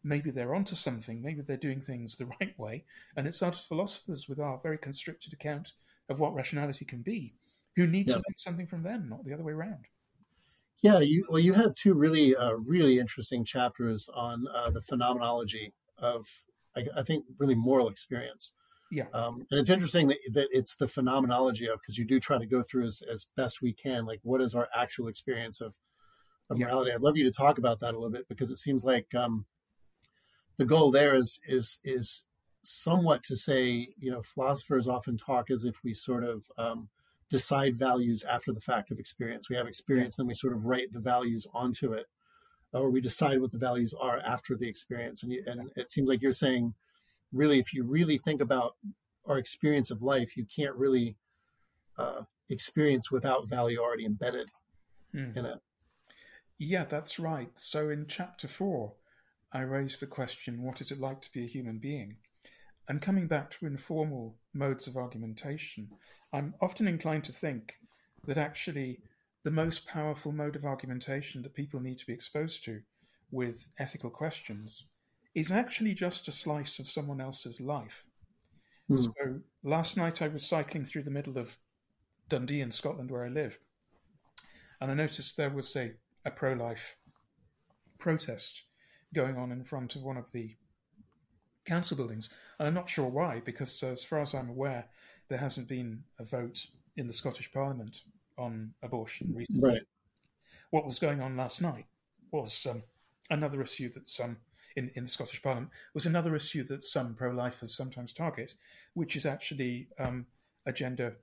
[0.03, 2.83] maybe they're onto something, maybe they're doing things the right way,
[3.15, 5.73] and it's us philosophers with our very constricted account
[6.09, 7.33] of what rationality can be
[7.75, 8.15] who need yeah.
[8.15, 9.85] to learn something from them, not the other way around.
[10.81, 15.73] Yeah, you well, you have two really, uh, really interesting chapters on uh, the phenomenology
[15.97, 16.27] of,
[16.79, 18.53] I, I, think, really moral experience.
[18.91, 22.39] Yeah, um, and it's interesting that, that it's the phenomenology of because you do try
[22.39, 25.75] to go through as, as best we can, like what is our actual experience of,
[26.49, 26.65] of yeah.
[26.65, 26.91] morality.
[26.91, 29.45] I'd love you to talk about that a little bit because it seems like um,
[30.57, 32.25] the goal there is is is
[32.63, 36.89] somewhat to say, you know, philosophers often talk as if we sort of um,
[37.29, 39.49] decide values after the fact of experience.
[39.49, 42.07] We have experience, then we sort of write the values onto it,
[42.73, 45.23] or we decide what the values are after the experience.
[45.23, 46.73] And, you, and it seems like you're saying,
[47.31, 48.75] really, if you really think about
[49.25, 51.17] our experience of life, you can't really
[51.97, 54.49] uh, experience without value already embedded
[55.13, 55.35] mm.
[55.35, 55.59] in it.
[56.57, 57.57] Yeah, that's right.
[57.57, 58.93] So in chapter four,
[59.51, 62.17] I raised the question what is it like to be a human being?
[62.87, 65.89] And coming back to informal modes of argumentation,
[66.33, 67.79] I'm often inclined to think
[68.25, 68.99] that actually
[69.43, 72.81] the most powerful mode of argumentation that people need to be exposed to
[73.31, 74.85] with ethical questions
[75.35, 78.03] is actually just a slice of someone else's life.
[78.89, 78.99] Mm.
[78.99, 81.57] So last night I was cycling through the middle of
[82.27, 83.59] Dundee in Scotland, where I live,
[84.81, 85.93] and I noticed there was a,
[86.25, 86.97] a pro life
[87.97, 88.63] protest
[89.13, 90.55] going on in front of one of the
[91.65, 92.29] council buildings.
[92.57, 94.89] And I'm not sure why, because as far as I'm aware,
[95.27, 98.01] there hasn't been a vote in the Scottish Parliament
[98.39, 99.69] on abortion recently.
[99.69, 99.81] Right.
[100.71, 101.85] What was going on last night
[102.31, 102.83] was um,
[103.29, 104.37] another issue that some
[104.75, 108.55] in, in the Scottish Parliament was another issue that some pro-lifers sometimes target,
[108.93, 110.27] which is actually um,
[110.65, 111.17] a gender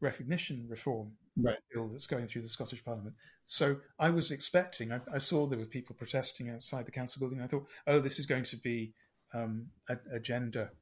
[0.00, 1.58] recognition reform right.
[1.72, 3.14] bill that's going through the Scottish Parliament.
[3.44, 7.42] So I was expecting, I, I, saw there were people protesting outside the council building.
[7.42, 8.92] I thought, oh, this is going to be
[9.34, 10.72] um, a, a, gender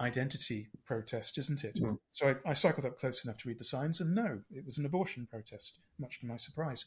[0.00, 1.76] identity protest, isn't it?
[1.80, 1.98] Mm.
[2.10, 4.78] So I, I, cycled up close enough to read the signs, and no, it was
[4.78, 6.86] an abortion protest, much to my surprise.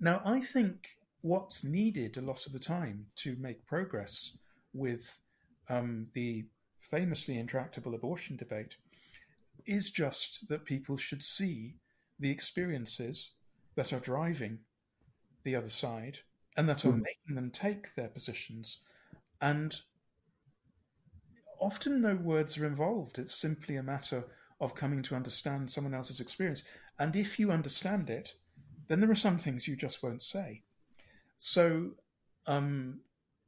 [0.00, 0.88] Now, I think
[1.20, 4.36] what's needed a lot of the time to make progress
[4.72, 5.20] with
[5.68, 6.44] um, the
[6.80, 8.76] famously intractable abortion debate
[9.64, 11.76] is just that people should see
[12.18, 13.30] the experiences
[13.76, 14.58] that are driving
[15.42, 16.18] the other side
[16.56, 17.02] and that are mm.
[17.02, 18.78] making them take their positions.
[19.40, 19.80] And
[21.64, 23.18] often no words are involved.
[23.18, 24.24] It's simply a matter
[24.60, 26.62] of coming to understand someone else's experience.
[26.98, 28.34] And if you understand it,
[28.88, 30.62] then there are some things you just won't say.
[31.38, 31.92] So
[32.46, 33.00] um,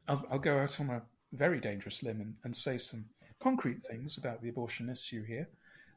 [0.09, 1.03] I'll, I'll, go out on a
[1.33, 3.05] very dangerous limb and, and say some
[3.39, 5.49] concrete things about the abortion issue here.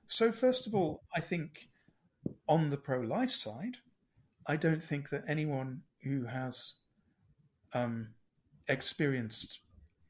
[0.06, 1.70] So, first of all, I think
[2.48, 3.78] on the pro life side,
[4.48, 6.76] I don't think that anyone who has
[7.74, 8.10] um,
[8.68, 9.60] experienced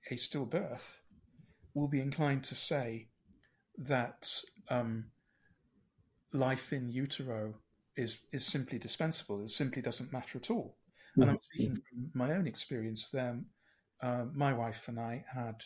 [0.09, 0.97] a stillbirth
[1.73, 3.07] will be inclined to say
[3.77, 5.05] that um,
[6.33, 7.55] life in utero
[7.95, 9.41] is is simply dispensable.
[9.41, 10.77] It simply doesn't matter at all.
[11.11, 11.21] Mm-hmm.
[11.21, 11.57] And I'm mm-hmm.
[11.57, 13.09] speaking from my own experience.
[13.09, 13.39] There,
[14.01, 15.63] uh, my wife and I had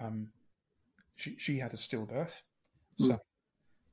[0.00, 0.30] um,
[1.16, 2.40] she, she had a stillbirth,
[2.96, 3.18] so mm.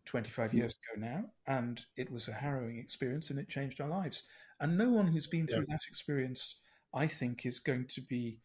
[0.05, 4.27] 25 years ago now, and it was a harrowing experience, and it changed our lives.
[4.59, 5.75] And no one who's been through yeah.
[5.75, 6.61] that experience,
[6.93, 8.39] I think, is going to be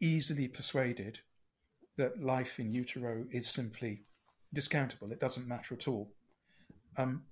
[0.00, 1.20] easily persuaded
[1.96, 4.02] that life in utero is simply
[4.54, 5.12] discountable.
[5.12, 6.10] It doesn't matter at all.
[6.96, 7.24] Um,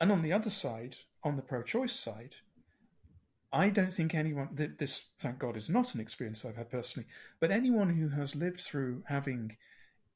[0.00, 2.36] and on the other side, on the pro choice side,
[3.52, 7.52] I don't think anyone, this, thank God, is not an experience I've had personally, but
[7.52, 9.56] anyone who has lived through having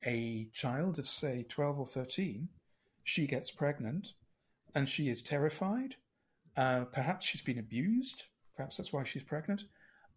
[0.05, 2.49] a child of, say, 12 or 13,
[3.05, 4.15] she gets pregnant
[4.75, 5.95] and she is terrified.
[6.57, 8.25] Uh, perhaps she's been abused.
[8.57, 9.65] Perhaps that's why she's pregnant.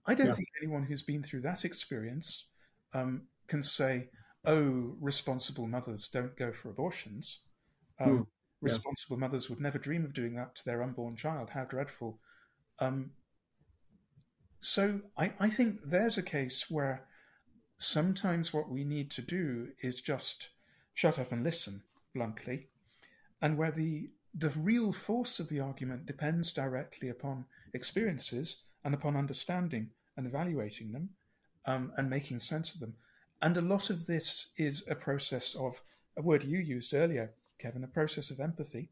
[0.08, 0.34] I don't yeah.
[0.34, 2.48] think anyone who's been through that experience
[2.94, 4.10] um, can say,
[4.46, 7.40] oh, responsible mothers don't go for abortions.
[8.00, 8.22] Um, hmm.
[8.62, 9.22] Responsible yeah.
[9.22, 11.50] mothers would never dream of doing that to their unborn child.
[11.50, 12.20] How dreadful.
[12.80, 13.12] Um,
[14.60, 17.06] so I, I think there's a case where
[17.78, 20.50] sometimes what we need to do is just
[20.94, 21.82] shut up and listen,
[22.14, 22.68] bluntly,
[23.42, 29.18] and where the the real force of the argument depends directly upon experiences and upon
[29.18, 31.10] understanding and evaluating them
[31.66, 32.96] um, and making sense of them.
[33.42, 35.82] And a lot of this is a process of
[36.18, 38.90] a word you used earlier, Kevin, a process of empathy,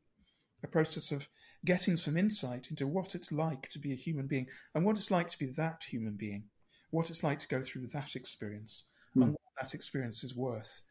[0.64, 1.28] a process of
[1.66, 5.12] getting some insight into what it's like to be a human being and what it's
[5.12, 6.46] like to be that human being,
[6.90, 9.24] what it's like to go through that experience mm.
[9.24, 10.82] and what that experience is worth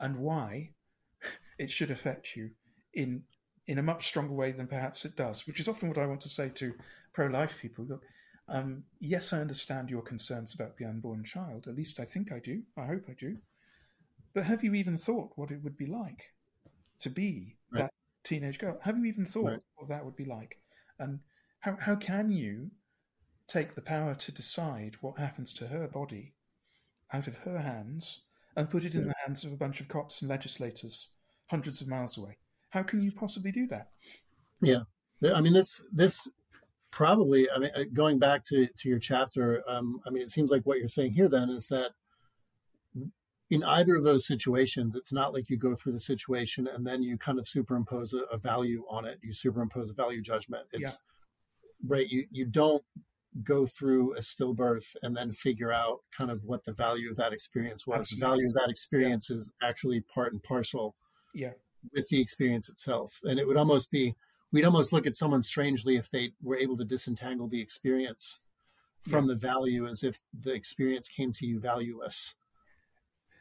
[0.00, 0.70] and why
[1.58, 2.50] it should affect you
[2.92, 3.22] in
[3.66, 6.20] in a much stronger way than perhaps it does, which is often what I want
[6.22, 6.74] to say to
[7.14, 7.86] pro-life people.
[7.86, 8.02] Look,
[8.48, 11.66] um, yes, I understand your concerns about the unborn child.
[11.66, 12.62] At least I think I do.
[12.76, 13.38] I hope I do.
[14.34, 16.32] But have you even thought what it would be like
[17.00, 17.82] to be right.
[17.82, 17.92] that
[18.24, 18.78] teenage girl?
[18.82, 19.60] Have you even thought right.
[19.76, 20.58] what that would be like?
[20.98, 21.20] And
[21.60, 22.70] how, how can you
[23.46, 26.34] take the power to decide what happens to her body
[27.12, 28.24] out of her hands
[28.56, 31.12] and put it in the hands of a bunch of cops and legislators
[31.46, 32.36] hundreds of miles away?
[32.70, 33.90] How can you possibly do that?
[35.22, 35.34] Yeah.
[35.34, 36.28] I mean, this, this,
[36.94, 40.50] probably i mean uh, going back to to your chapter um, i mean it seems
[40.50, 41.90] like what you're saying here then is that
[43.50, 47.02] in either of those situations, it's not like you go through the situation and then
[47.02, 49.18] you kind of superimpose a, a value on it.
[49.22, 50.64] You superimpose a value judgment.
[50.72, 51.00] It's
[51.82, 51.88] yeah.
[51.88, 52.08] right.
[52.08, 52.82] You you don't
[53.42, 57.32] go through a stillbirth and then figure out kind of what the value of that
[57.32, 57.98] experience was.
[58.00, 58.20] Absolutely.
[58.20, 59.36] The value of that experience yeah.
[59.36, 60.94] is actually part and parcel
[61.34, 61.52] yeah.
[61.92, 63.20] with the experience itself.
[63.24, 64.14] And it would almost be
[64.54, 68.38] we'd almost look at someone strangely if they were able to disentangle the experience
[69.02, 69.34] from yeah.
[69.34, 72.36] the value as if the experience came to you valueless.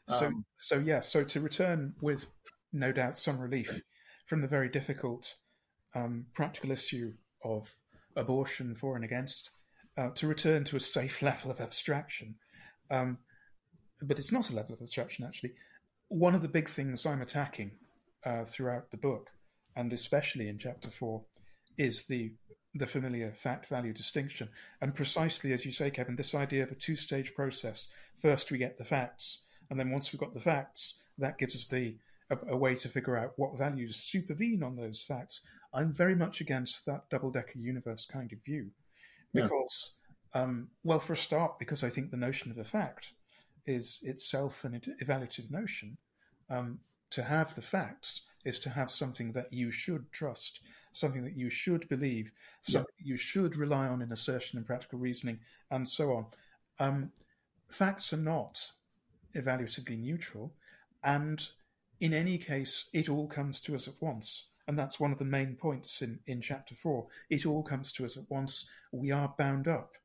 [0.10, 1.02] So, um, so yeah.
[1.02, 2.26] So to return with
[2.74, 3.84] no doubt some relief
[4.26, 5.36] from the very difficult
[5.94, 7.76] um, practical issue of
[8.16, 9.52] abortion for and against,
[9.96, 12.36] uh, to return to a safe level of abstraction.
[12.90, 13.20] Um,
[14.02, 15.54] but it's not a level of abstraction actually.
[16.08, 17.74] One of the big things I'm attacking
[18.26, 19.30] uh, throughout the book,
[19.76, 21.26] and especially in chapter four,
[21.78, 22.34] is the
[22.76, 24.50] the familiar fact value distinction.
[24.82, 27.88] And precisely as you say, Kevin, this idea of a two stage process.
[28.16, 31.68] First, we get the facts, and then once we've got the facts, that gives us
[31.68, 31.98] the
[32.30, 35.42] a, a way to figure out what values supervene on those facts.
[35.74, 38.72] I'm very much against that double decker universe kind of view
[39.34, 39.98] because,
[40.36, 40.44] yeah.
[40.44, 43.14] um, well, for a start, because I think the notion of a fact
[43.66, 45.98] is itself an evaluative notion.
[46.50, 46.80] Um,
[47.14, 51.50] to have the facts is to have something that you should trust, something that you
[51.50, 53.12] should believe, something yeah.
[53.12, 55.40] you should rely on in assertion and practical reasoning,
[55.72, 56.26] and so on.
[56.80, 57.12] Um,
[57.68, 58.70] facts are not
[59.36, 60.54] evaluatively neutral.
[61.04, 61.48] And
[62.00, 64.48] in any case, it all comes to us at once.
[64.68, 67.08] And that's one of the main points in, in chapter four.
[67.30, 68.70] It all comes to us at once.
[68.92, 69.96] We are bound up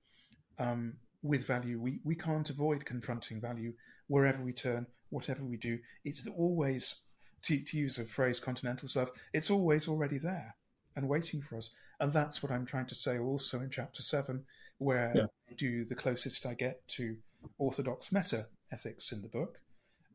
[0.58, 1.78] um, with value.
[1.80, 3.74] We, we can't avoid confronting value
[4.08, 5.78] wherever we turn, whatever we do.
[6.04, 6.96] It's always,
[7.42, 10.54] to, to use a phrase continental stuff, it's always already there
[10.96, 11.74] and waiting for us.
[12.00, 14.44] And that's what I'm trying to say also in chapter seven,
[14.78, 15.26] where yeah.
[15.50, 17.16] I do the closest I get to
[17.58, 19.60] orthodox meta ethics in the book.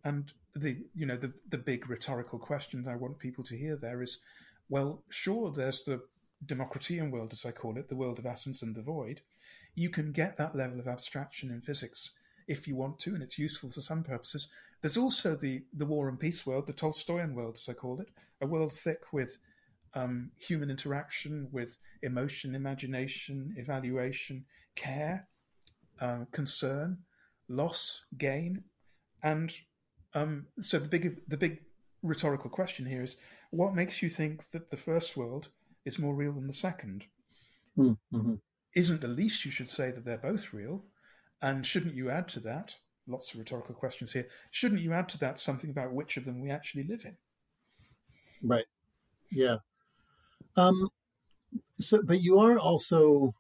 [0.04, 4.02] And the you know the the big rhetorical question I want people to hear there
[4.02, 4.22] is,
[4.70, 6.02] well, sure, there's the
[6.46, 9.22] Democritean world, as I call it, the world of atoms and the void.
[9.76, 12.12] You can get that level of abstraction in physics
[12.48, 14.52] if you want to, and it's useful for some purposes.
[14.82, 18.10] There's also the the war and peace world, the Tolstoyan world, as I call it,
[18.42, 19.38] a world thick with
[19.96, 25.28] um, human interaction, with emotion, imagination, evaluation, care,
[26.02, 27.00] uh, concern,
[27.48, 28.64] loss, gain,
[29.22, 29.56] and
[30.14, 31.62] um, so the big the big
[32.02, 33.18] rhetorical question here is:
[33.52, 35.50] what makes you think that the first world
[35.86, 37.04] is more real than the 2nd
[37.76, 38.36] hmm, mm-hmm.
[38.76, 40.86] Isn't the least you should say that they're both real?
[41.44, 42.78] And shouldn't you add to that?
[43.06, 44.28] Lots of rhetorical questions here.
[44.50, 47.18] Shouldn't you add to that something about which of them we actually live in?
[48.42, 48.66] Right.
[49.30, 49.58] Yeah.
[50.56, 50.90] Um.
[51.80, 53.36] So, but you are also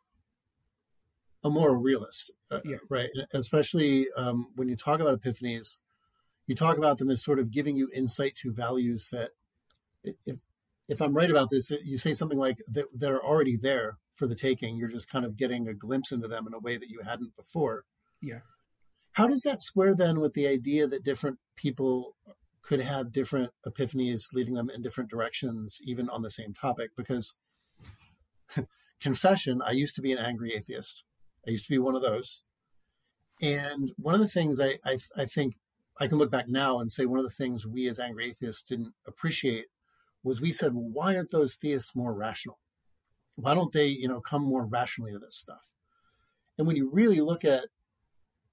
[1.45, 2.77] a moral realist, uh, yeah.
[2.89, 3.09] right?
[3.33, 5.79] Especially um, when you talk about epiphanies,
[6.45, 9.31] you talk about them as sort of giving you insight to values that,
[10.25, 10.39] if
[10.89, 14.27] if I'm right about this, you say something like that that are already there for
[14.27, 14.75] the taking.
[14.75, 17.35] You're just kind of getting a glimpse into them in a way that you hadn't
[17.37, 17.85] before.
[18.23, 18.39] Yeah.
[19.11, 22.15] How does that square then with the idea that different people
[22.63, 26.91] could have different epiphanies, leading them in different directions, even on the same topic?
[26.95, 27.35] Because
[29.01, 31.03] confession, I used to be an angry atheist.
[31.45, 32.45] I used to be one of those.
[33.41, 35.55] And one of the things I, I, I think
[35.99, 38.63] I can look back now and say one of the things we as angry atheists
[38.63, 39.65] didn't appreciate
[40.23, 42.59] was we said, well, why aren't those theists more rational?
[43.35, 45.73] Why don't they, you know, come more rationally to this stuff?
[46.57, 47.65] And when you really look at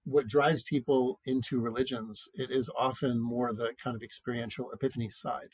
[0.04, 5.50] what drives people into religions, it is often more the kind of experiential epiphany side.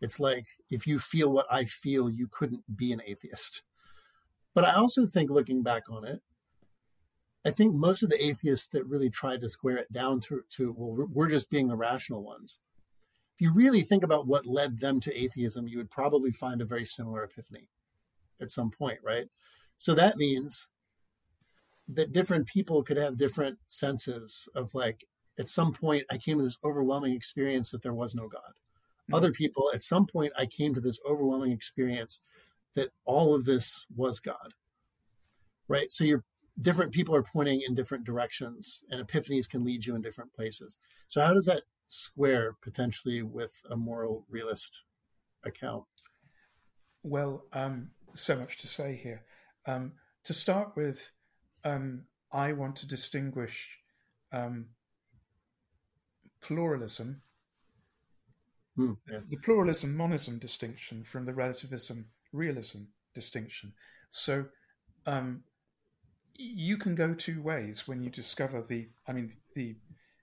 [0.00, 3.62] It's like if you feel what I feel, you couldn't be an atheist.
[4.54, 6.20] But I also think, looking back on it,
[7.44, 10.74] I think most of the atheists that really tried to square it down to, to
[10.76, 12.58] well, we're just being the rational ones.
[13.36, 16.66] If you really think about what led them to atheism, you would probably find a
[16.66, 17.68] very similar epiphany
[18.40, 19.28] at some point, right?
[19.76, 20.70] So that means
[21.88, 25.04] that different people could have different senses of like,
[25.38, 28.40] at some point, I came to this overwhelming experience that there was no God.
[28.54, 29.14] Mm-hmm.
[29.14, 32.22] Other people, at some point, I came to this overwhelming experience
[32.74, 34.54] that all of this was God.
[35.66, 35.90] Right.
[35.90, 36.24] So you're
[36.60, 40.78] different people are pointing in different directions and epiphanies can lead you in different places.
[41.06, 44.82] So how does that square potentially with a moral realist
[45.44, 45.84] account?
[47.02, 49.22] Well, um, so much to say here.
[49.66, 49.92] Um,
[50.24, 51.12] to start with,
[51.64, 53.78] um, I want to distinguish
[54.32, 54.66] um,
[56.40, 57.22] pluralism,
[58.78, 59.20] mm, yeah.
[59.28, 62.82] the pluralism monism distinction from the relativism realism
[63.14, 63.72] distinction.
[64.10, 64.46] So
[65.06, 65.44] um,
[66.34, 69.76] you can go two ways when you discover the, I mean, the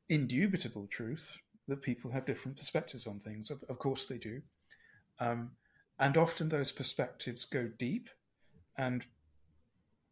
[0.10, 3.50] indubitable truth that people have different perspectives on things.
[3.50, 4.42] Of, of course, they do.
[5.20, 5.52] Um,
[6.00, 8.10] and often those perspectives go deep
[8.78, 9.06] and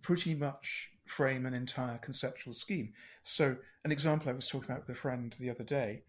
[0.03, 2.93] pretty much frame an entire conceptual scheme.
[3.23, 6.03] So, an example I was talking about with a friend the other day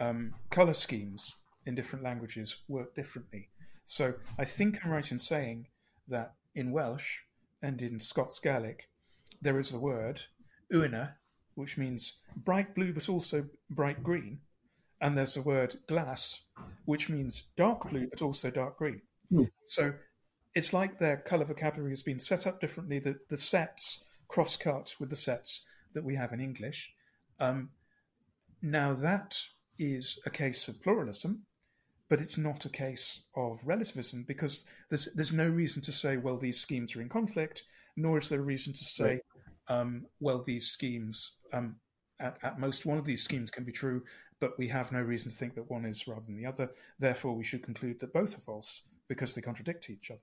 [0.00, 3.50] um, color schemes in different languages work differently.
[3.84, 5.66] So, I think I'm right in saying
[6.08, 7.18] that in Welsh
[7.60, 8.88] and in Scots Gaelic,
[9.42, 10.22] there is a word,
[10.72, 11.14] uaine,
[11.54, 14.40] which means bright blue but also bright green.
[15.00, 16.44] And there's a word glas,
[16.86, 19.02] which means dark blue but also dark green.
[19.28, 19.44] Hmm.
[19.62, 19.94] So
[20.54, 22.98] it's like their color vocabulary has been set up differently.
[22.98, 26.92] The, the sets cross cut with the sets that we have in English.
[27.40, 27.70] Um,
[28.62, 29.40] now, that
[29.78, 31.44] is a case of pluralism,
[32.08, 36.38] but it's not a case of relativism because there's, there's no reason to say, well,
[36.38, 37.64] these schemes are in conflict,
[37.96, 39.20] nor is there a reason to say,
[39.68, 41.76] um, well, these schemes, um,
[42.20, 44.02] at, at most, one of these schemes can be true,
[44.40, 46.70] but we have no reason to think that one is rather than the other.
[46.98, 50.20] Therefore, we should conclude that both are false because they contradict each other,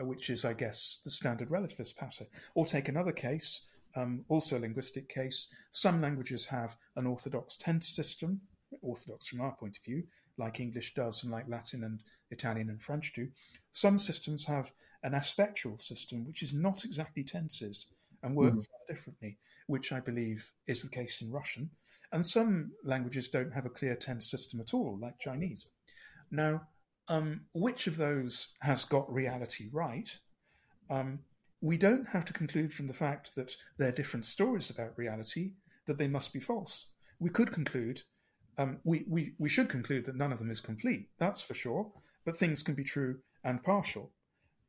[0.00, 2.26] uh, which is, I guess, the standard relativist pattern.
[2.54, 5.54] Or take another case, um, also a linguistic case.
[5.70, 8.40] Some languages have an orthodox tense system,
[8.82, 10.04] orthodox from our point of view,
[10.36, 13.28] like English does and like Latin and Italian and French do.
[13.72, 17.86] Some systems have an aspectual system, which is not exactly tenses
[18.22, 18.64] and work mm.
[18.88, 21.70] differently, which I believe is the case in Russian.
[22.10, 25.66] And some languages don't have a clear tense system at all, like Chinese.
[26.30, 26.62] Now,
[27.08, 30.18] um, which of those has got reality right?
[30.90, 31.20] Um,
[31.60, 35.52] we don't have to conclude from the fact that there are different stories about reality
[35.86, 36.92] that they must be false.
[37.18, 38.02] We could conclude,
[38.58, 41.90] um, we, we, we should conclude that none of them is complete, that's for sure,
[42.24, 44.10] but things can be true and partial.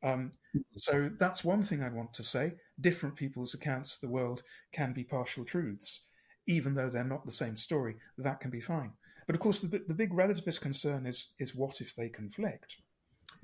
[0.02, 0.32] Um,
[0.72, 2.54] so that's one thing I want to say.
[2.80, 6.06] Different people's accounts of the world can be partial truths,
[6.46, 7.96] even though they're not the same story.
[8.16, 8.92] That can be fine.
[9.26, 12.78] But of course, the, the big relativist concern is is what if they conflict?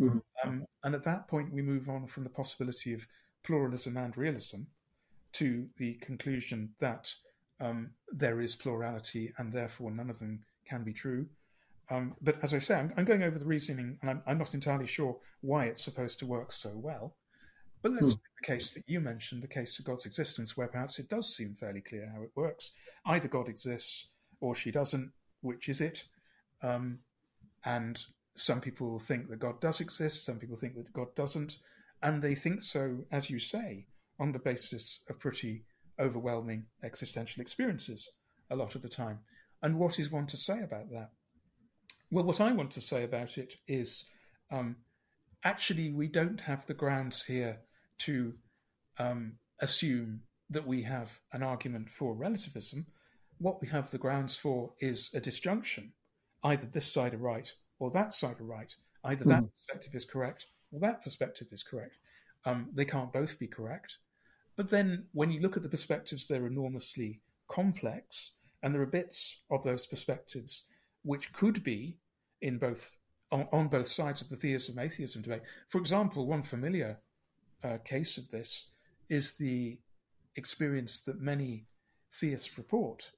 [0.01, 0.19] Mm-hmm.
[0.45, 3.07] Um, and at that point, we move on from the possibility of
[3.43, 4.63] pluralism and realism
[5.33, 7.15] to the conclusion that
[7.61, 11.27] um, there is plurality and therefore none of them can be true.
[11.91, 14.55] Um, but as I say, I'm, I'm, going over the reasoning and I'm, I'm, not
[14.55, 17.17] entirely sure why it's supposed to work so well.
[17.83, 18.21] But let's hmm.
[18.21, 21.35] take the case that you mentioned, the case of God's existence, where perhaps it does
[21.35, 22.73] seem fairly clear how it works.
[23.05, 24.09] Either God exists
[24.41, 26.05] or she doesn't, which is it?
[26.63, 27.01] Um,
[27.65, 28.03] and
[28.35, 31.59] some people think that God does exist, some people think that God doesn't,
[32.03, 33.87] and they think so, as you say,
[34.19, 35.65] on the basis of pretty
[35.99, 38.11] overwhelming existential experiences
[38.51, 39.21] a lot of the time.
[39.63, 41.11] And what is one to say about that?
[42.11, 44.11] Well, what I want to say about it is
[44.51, 44.77] um,
[45.45, 47.61] actually, we don't have the grounds here
[47.99, 48.35] to
[48.99, 52.87] um, assume that we have an argument for relativism
[53.43, 55.93] what we have the grounds for is a disjunction.
[56.43, 58.77] Either this side are right or that side are right.
[59.05, 59.51] Either that mm.
[59.51, 61.99] perspective is correct or that perspective is correct.
[62.45, 63.99] Um, they can't both be correct.
[64.57, 68.33] But then when you look at the perspectives, they're enormously complex,
[68.63, 70.65] and there are bits of those perspectives
[71.03, 71.99] which could be
[72.41, 72.97] in both
[73.31, 75.43] on, on both sides of the theism atheism debate.
[75.69, 76.99] For example, one familiar
[77.65, 78.71] uh, case of this
[79.09, 79.79] is the
[80.37, 81.67] experience that many
[82.13, 83.11] theists report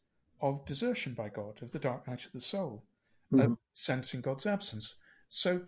[0.44, 2.84] of desertion by God, of the dark night of the soul,
[3.32, 3.52] mm-hmm.
[3.52, 4.98] of sensing God's absence.
[5.26, 5.62] So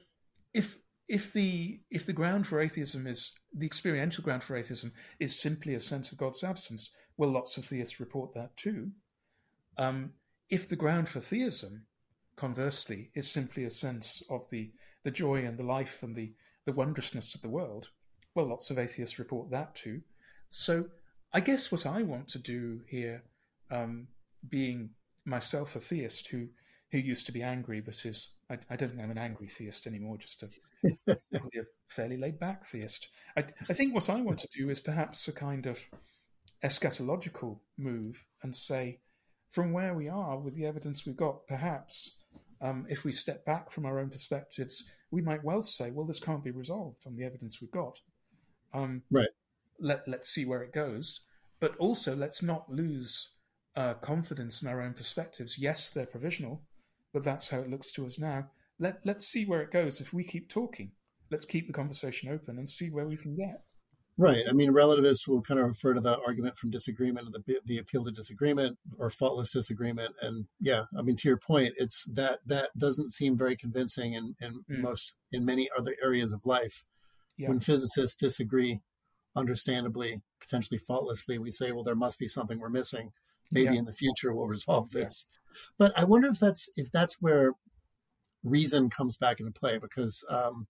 [0.53, 0.77] if
[1.09, 5.75] if the if the ground for atheism is the experiential ground for atheism is simply
[5.75, 8.91] a sense of God's absence, well, lots of theists report that too.
[9.79, 10.13] Um,
[10.51, 11.87] if the ground for theism,
[12.37, 14.73] conversely, is simply a sense of the
[15.05, 16.35] the joy and the life and the
[16.67, 17.89] the wondrousness of the world,
[18.35, 20.03] well, lots of atheists report that too.
[20.51, 20.87] So
[21.33, 23.23] I guess what I want to do here,
[23.71, 24.09] um,
[24.49, 24.91] being
[25.25, 26.49] myself a theist who
[26.93, 29.87] who used to be angry, but is I, I don't think I'm an angry theist
[29.87, 30.49] anymore, just a,
[31.13, 31.17] a
[31.89, 33.09] fairly laid back theist.
[33.37, 35.81] I, I think what I want to do is perhaps a kind of
[36.63, 39.01] eschatological move and say,
[39.51, 42.19] from where we are with the evidence we've got, perhaps
[42.61, 46.21] um, if we step back from our own perspectives, we might well say, well, this
[46.21, 48.01] can't be resolved on the evidence we've got.
[48.73, 49.29] Um, right.
[49.79, 51.27] Let, let's see where it goes.
[51.61, 53.36] But also, let's not lose
[53.77, 55.59] uh, confidence in our own perspectives.
[55.59, 56.63] Yes, they're provisional,
[57.13, 58.51] but that's how it looks to us now.
[58.79, 60.93] Let, let's see where it goes if we keep talking.
[61.31, 63.63] Let's keep the conversation open and see where we can get.
[64.19, 64.45] Right.
[64.49, 68.05] I mean, relativists will kind of refer to the argument from disagreement, the the appeal
[68.05, 70.15] to disagreement, or faultless disagreement.
[70.23, 74.35] And yeah, I mean, to your point, it's that that doesn't seem very convincing in
[74.41, 74.81] in mm.
[74.81, 76.85] most in many other areas of life.
[77.37, 77.51] Yeah.
[77.51, 78.81] When physicists disagree,
[79.35, 83.13] understandably, potentially faultlessly, we say, well, there must be something we're missing.
[83.53, 83.81] Maybe yeah.
[83.81, 85.29] in the future we'll resolve this.
[85.79, 87.53] But I wonder if that's if that's where
[88.45, 90.67] reason comes back into play because um,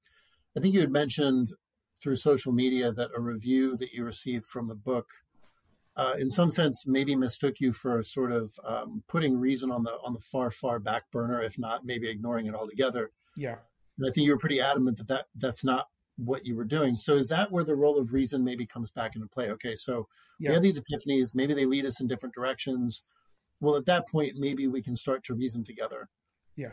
[0.57, 1.53] I think you had mentioned
[2.03, 5.09] through social media that a review that you received from the book,
[5.97, 9.93] uh, in some sense, maybe mistook you for sort of um, putting reason on the
[10.05, 13.11] on the far far back burner, if not maybe ignoring it altogether.
[13.37, 13.57] Yeah,
[13.99, 16.97] and I think you were pretty adamant that, that that's not what you were doing.
[16.97, 19.51] So is that where the role of reason maybe comes back into play?
[19.51, 20.09] Okay, so
[20.39, 20.51] yeah.
[20.51, 23.05] we have these epiphanies, maybe they lead us in different directions.
[23.61, 26.09] Well, at that point, maybe we can start to reason together.
[26.57, 26.73] Yeah,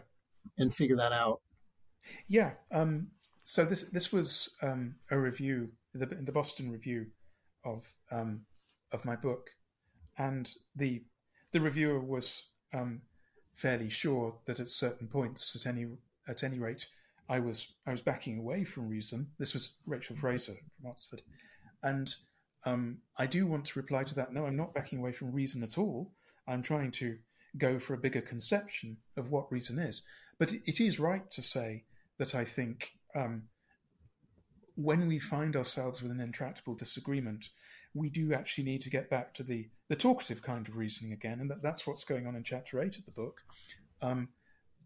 [0.57, 1.41] and figure that out.
[2.27, 2.53] Yeah.
[2.71, 3.07] Um,
[3.43, 7.07] so this this was um, a review, the, the Boston Review
[7.65, 8.45] of um,
[8.91, 9.51] of my book,
[10.17, 11.03] and the
[11.51, 13.01] the reviewer was um,
[13.53, 15.87] fairly sure that at certain points, at any
[16.27, 16.87] at any rate,
[17.29, 19.31] I was I was backing away from reason.
[19.39, 21.21] This was Rachel Fraser from Oxford,
[21.81, 22.13] and
[22.65, 24.33] um, I do want to reply to that.
[24.33, 26.11] No, I'm not backing away from reason at all.
[26.47, 27.17] I'm trying to
[27.57, 30.05] go for a bigger conception of what reason is.
[30.39, 31.85] But it is right to say
[32.17, 33.43] that I think um,
[34.75, 37.49] when we find ourselves with an intractable disagreement,
[37.93, 41.39] we do actually need to get back to the, the talkative kind of reasoning again,
[41.39, 43.41] and that, that's what's going on in chapter eight of the book.
[44.01, 44.29] Um,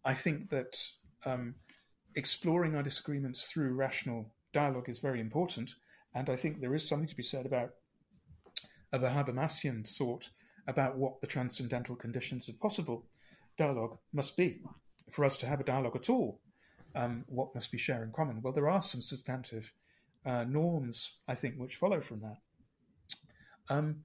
[0.04, 0.76] I think that
[1.26, 1.56] um,
[2.18, 5.76] exploring our disagreements through rational dialogue is very important,
[6.14, 7.76] and I think there is something to be said about
[8.92, 10.30] of a Habermasian sort
[10.68, 13.06] about what the transcendental conditions of possible
[13.58, 14.62] dialogue must be
[15.12, 16.42] for us to have a dialogue at all
[16.98, 18.42] um, what must be shared in common?
[18.42, 19.72] Well, there are some substantive
[20.26, 22.38] uh, norms, I think, which follow from that.
[23.70, 24.04] Um,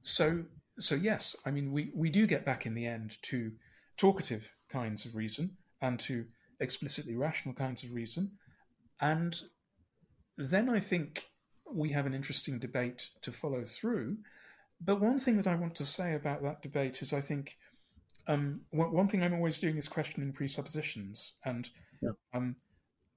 [0.00, 0.44] so,
[0.76, 3.52] so yes, I mean, we, we do get back in the end to
[3.96, 6.26] talkative kinds of reason and to
[6.62, 8.32] explicitly rational kinds of reason.
[9.00, 9.38] And
[10.38, 11.26] then I think
[11.70, 14.18] we have an interesting debate to follow through.
[14.80, 17.56] But one thing that I want to say about that debate is I think
[18.26, 21.34] um, one, one, thing I'm always doing is questioning presuppositions.
[21.44, 21.68] And
[22.00, 22.10] yeah.
[22.32, 22.56] um,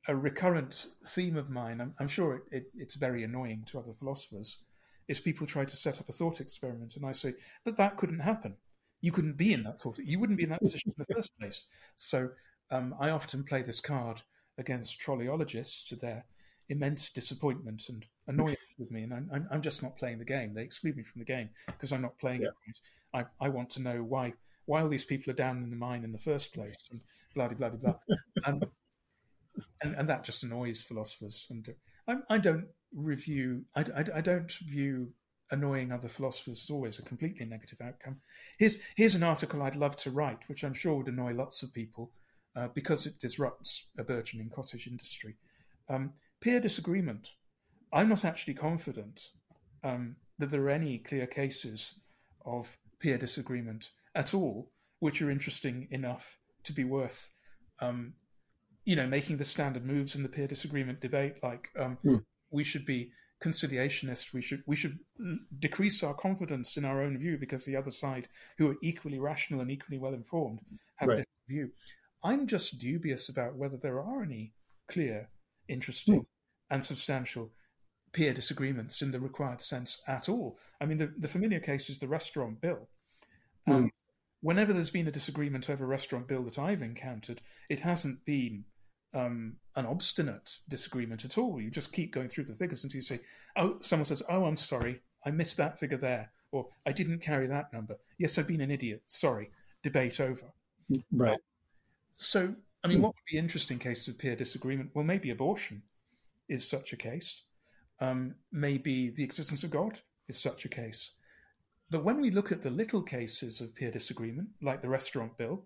[0.07, 3.93] a recurrent theme of mine, I'm, I'm sure it, it, it's very annoying to other
[3.93, 4.63] philosophers,
[5.07, 6.95] is people try to set up a thought experiment.
[6.95, 7.33] And I say,
[7.63, 8.55] but that couldn't happen.
[9.01, 9.99] You couldn't be in that thought.
[9.99, 11.65] You wouldn't be in that position in the first place.
[11.95, 12.29] So
[12.71, 14.21] um, I often play this card
[14.57, 16.25] against trolleyologists to their
[16.69, 19.03] immense disappointment and annoyance with me.
[19.03, 20.53] And I'm, I'm, just not playing the game.
[20.53, 22.49] They exclude me from the game because I'm not playing yeah.
[22.67, 22.79] it.
[23.13, 24.33] I, I want to know why
[24.65, 27.01] why all these people are down in the mine in the first place, and
[27.35, 28.15] blah blah blah blah.
[28.45, 28.65] and,
[29.81, 31.45] and, and that just annoys philosophers.
[31.49, 31.75] And
[32.07, 33.65] I, I don't review.
[33.75, 35.13] I, I, I, don't view
[35.51, 38.21] annoying other philosophers as always a completely negative outcome.
[38.57, 41.73] Here's here's an article I'd love to write, which I'm sure would annoy lots of
[41.73, 42.11] people
[42.55, 45.35] uh, because it disrupts a burgeoning cottage industry.
[45.89, 47.29] Um, peer disagreement.
[47.91, 49.29] I'm not actually confident
[49.83, 51.99] um, that there are any clear cases
[52.45, 57.31] of peer disagreement at all, which are interesting enough to be worth,
[57.79, 58.13] um,
[58.83, 61.35] you know, making the standard moves in the peer disagreement debate.
[61.43, 62.23] Like um, mm.
[62.51, 63.11] we should be
[63.43, 64.33] conciliationist.
[64.33, 64.99] We should we should
[65.59, 68.27] decrease our confidence in our own view because the other side,
[68.57, 70.61] who are equally rational and equally well informed,
[70.95, 71.15] have right.
[71.15, 71.71] a different view.
[72.25, 74.53] I'm just dubious about whether there are any
[74.87, 75.29] clear,
[75.67, 76.25] interesting, mm.
[76.71, 77.51] and substantial
[78.11, 80.57] peer disagreements in the required sense at all.
[80.81, 82.89] I mean, the, the familiar case is the restaurant bill.
[83.67, 83.89] Um, mm
[84.45, 88.65] whenever there's been a disagreement over a restaurant bill that I've encountered, it hasn't been
[89.11, 91.59] um, an obstinate disagreement at all.
[91.59, 93.21] You just keep going through the figures until you say,
[93.55, 97.47] "Oh, someone says, oh, I'm sorry, I missed that figure there," or "I didn't carry
[97.47, 99.01] that number." Yes, I've been an idiot.
[99.07, 99.49] Sorry.
[99.81, 100.53] Debate over.
[101.11, 101.39] Right.
[102.17, 104.91] So, I mean, what would be interesting cases of peer disagreement?
[104.93, 105.83] Well, maybe abortion
[106.47, 107.43] is such a case.
[107.99, 109.99] Um, maybe the existence of God
[110.29, 111.11] is such a case.
[111.89, 115.65] But when we look at the little cases of peer disagreement, like the restaurant bill,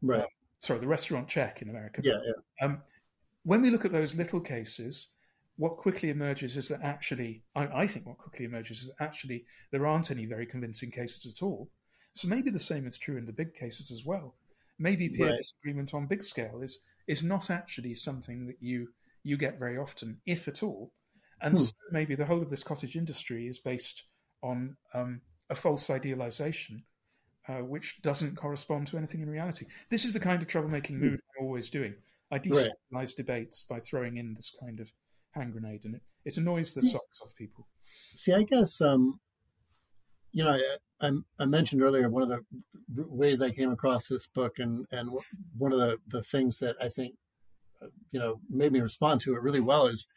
[0.00, 0.20] Right.
[0.20, 0.26] uh,
[0.60, 2.20] sorry, the restaurant check in America, Yeah.
[2.24, 2.64] Yeah.
[2.64, 2.82] um,
[3.42, 5.08] when we look at those little cases,
[5.56, 9.44] what quickly emerges is that actually, I, I think what quickly emerges is that actually
[9.72, 11.68] there aren't any very convincing cases at all.
[12.12, 14.36] So maybe the same is true in the big cases as well.
[14.80, 15.36] Maybe peer Right.
[15.36, 18.88] disagreement on big scale is is not actually something that you
[19.22, 20.92] you get very often, if at all.
[21.42, 21.64] And Hmm.
[21.64, 24.04] so maybe the whole of this cottage industry is based
[24.42, 25.20] on um,
[25.50, 26.84] a false idealization,
[27.48, 29.66] uh, which doesn't correspond to anything in reality.
[29.90, 31.08] This is the kind of troublemaking Hmm.
[31.10, 31.94] move I'm always doing.
[32.30, 34.92] I destabilize debates by throwing in this kind of
[35.32, 36.92] hand grenade, and it, it annoys the Yeah.
[36.92, 37.66] socks off people.
[37.82, 39.20] See, I guess um,
[40.32, 40.58] you know,
[41.00, 42.44] I, I, mentioned earlier one of the
[42.88, 45.10] ways I came across this book, and and
[45.56, 47.14] one of the the things that I think
[47.82, 50.08] uh, you know made me respond to it really well is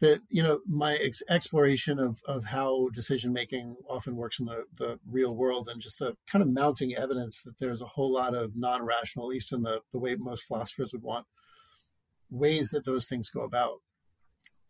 [0.00, 4.64] that you know my ex- exploration of of how decision making often works in the
[4.76, 8.34] the real world, and just the kind of mounting evidence that there's a whole lot
[8.34, 11.26] of non rational, at least in the the way most philosophers would want,
[12.30, 13.78] ways that those things go about.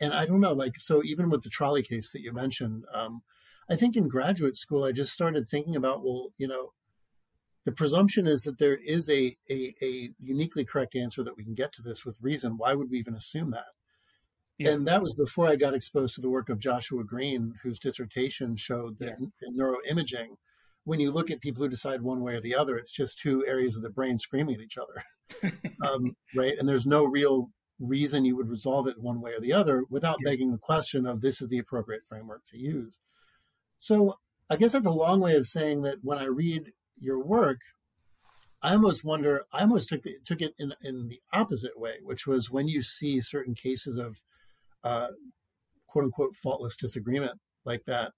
[0.03, 3.21] And I don't know, like, so even with the trolley case that you mentioned, um,
[3.71, 6.73] I think in graduate school, I just started thinking about, well, you know,
[7.65, 11.55] the presumption is that there is a, a, a uniquely correct answer that we can
[11.55, 12.57] get to this with reason.
[12.57, 13.67] Why would we even assume that?
[14.59, 14.71] Yeah.
[14.71, 18.57] And that was before I got exposed to the work of Joshua Greene, whose dissertation
[18.57, 20.37] showed that in neuroimaging,
[20.85, 23.47] when you look at people who decide one way or the other, it's just two
[23.47, 25.05] areas of the brain screaming at each other.
[25.89, 26.55] um, right.
[26.59, 30.17] And there's no real reason you would resolve it one way or the other without
[30.25, 30.31] Yeah.
[30.31, 33.01] begging the question of this is the appropriate framework to use.
[33.81, 34.19] So
[34.49, 37.61] I guess that's a long way of saying that when I read your work,
[38.63, 39.47] I almost wonder.
[39.53, 42.83] I almost took it, took it in in the opposite way, which was when you
[42.83, 44.23] see certain cases of
[44.85, 45.09] uh,
[45.87, 48.13] quote unquote faultless disagreement like that.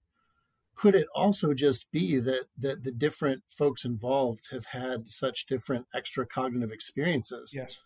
[0.75, 5.85] Could it also just be that that the different folks involved have had such different
[5.95, 7.77] extra cognitive experiences Yes.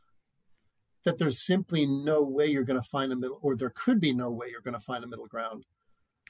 [1.03, 4.13] that there's simply no way you're going to find a middle, or there could be
[4.13, 5.65] no way you're going to find a middle ground.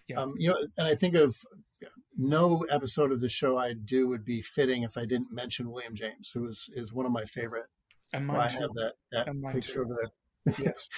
[0.08, 0.22] Yeah.
[0.22, 1.38] Um, you know, and I think of
[2.18, 5.96] no episode of the show I do would be fitting if I didn't mention William
[5.96, 7.66] James, who is is one of my favorite.
[8.14, 9.82] And Well, I have that that And picture too.
[9.82, 9.96] over
[10.46, 10.56] there.
[10.66, 10.88] Yes.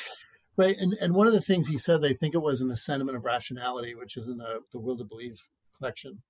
[0.57, 2.76] Right, and and one of the things he says, I think it was in the
[2.76, 5.39] Sentiment of Rationality, which is in the the Will to Believe
[5.78, 6.22] collection.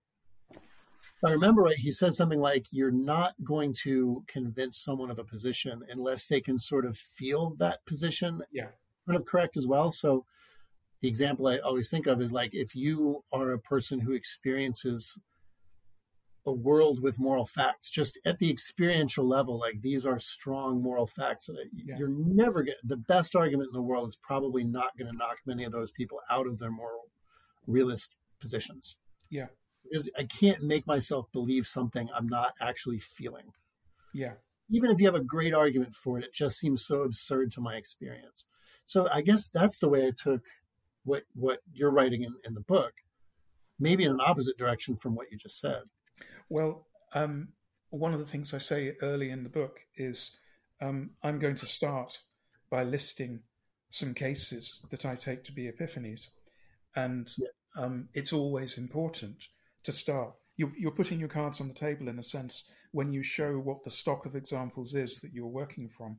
[0.51, 5.17] If I remember right, he says something like, "You're not going to convince someone of
[5.17, 8.69] a position unless they can sort of feel that position Yeah.
[9.07, 10.25] kind of correct as well." So,
[11.01, 15.21] the example I always think of is like if you are a person who experiences
[16.45, 21.07] a world with moral facts, just at the experiential level, like these are strong moral
[21.07, 21.97] facts that Yeah.
[21.97, 25.39] you're never get the best argument in the world is probably not going to knock
[25.45, 27.11] many of those people out of their moral
[27.67, 28.97] realist positions.
[29.29, 29.47] Yeah.
[29.83, 33.53] Because I can't make myself believe something I'm not actually feeling.
[34.13, 34.33] Yeah.
[34.69, 37.61] Even if you have a great argument for it, it just seems so absurd to
[37.61, 38.45] my experience.
[38.85, 40.41] So I guess that's the way I took
[41.09, 42.93] what what you're writing in, in the book,
[43.79, 45.83] maybe in an opposite direction from what you just said.
[46.49, 47.49] Well, um,
[47.89, 50.39] one of the things I say early in the book is
[50.81, 52.19] um, I'm going to start
[52.69, 53.41] by listing
[53.89, 56.29] some cases that I take to be epiphanies.
[56.95, 57.27] And
[57.79, 59.47] um, it's always important
[59.83, 60.33] to start.
[60.57, 63.83] You, you're putting your cards on the table in a sense when you show what
[63.83, 66.17] the stock of examples is that you're working from.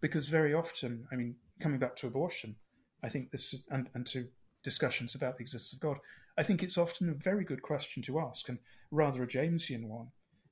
[0.00, 2.56] Because very often, I mean, coming back to abortion,
[3.02, 4.28] I think this is, and, and to
[4.62, 5.98] discussions about the existence of God,
[6.36, 8.58] I think it's often a very good question to ask, and
[8.90, 10.08] rather a Jamesian one,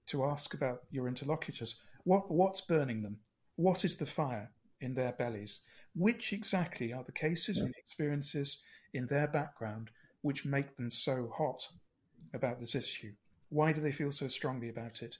[0.07, 1.80] to ask about your interlocutors.
[2.05, 3.18] What what's burning them?
[3.57, 5.61] What is the fire in their bellies?
[5.94, 9.90] Which exactly are the cases and experiences in their background
[10.22, 11.68] which make them so hot
[12.34, 13.12] about this issue?
[13.49, 15.16] Why do they feel so strongly about it?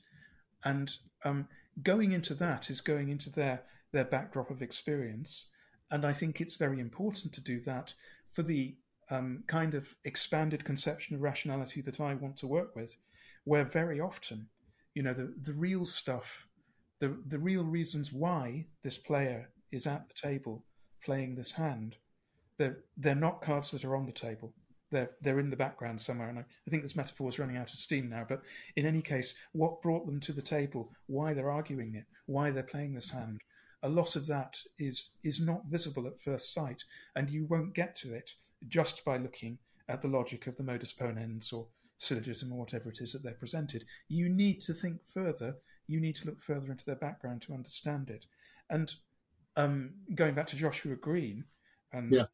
[0.64, 0.90] And
[1.24, 1.48] um,
[1.82, 5.47] going into that is going into their their backdrop of experience,
[5.91, 7.95] and I think it's very important to do that
[8.30, 8.76] for the
[9.11, 12.97] um, kind of expanded conception of rationality that I want to work with,
[13.45, 14.49] where very often,
[14.95, 16.47] you know, the, the real stuff,
[17.01, 20.64] the, the real reasons why this player is at the table
[21.03, 21.97] playing this hand,
[22.59, 24.53] they're, they're not cards that are on the table.
[24.91, 26.28] They're, they're in the background somewhere.
[26.28, 28.26] And I, I think this metaphor is running out of steam now.
[28.28, 28.43] But
[28.76, 32.62] in any case, what brought them to the table, why they're arguing it, why they're
[32.62, 33.41] playing this hand,
[33.82, 37.94] a lot of that is is not visible at first sight, and you won't get
[37.96, 38.34] to it
[38.66, 39.58] just by looking
[39.88, 43.34] at the logic of the modus ponens or syllogism or whatever it is that they're
[43.34, 43.84] presented.
[44.08, 45.56] You need to think further.
[45.86, 48.26] You need to look further into their background to understand it.
[48.68, 48.94] And
[49.56, 51.44] um, going back to Joshua Greene
[51.92, 52.26] and Yeah.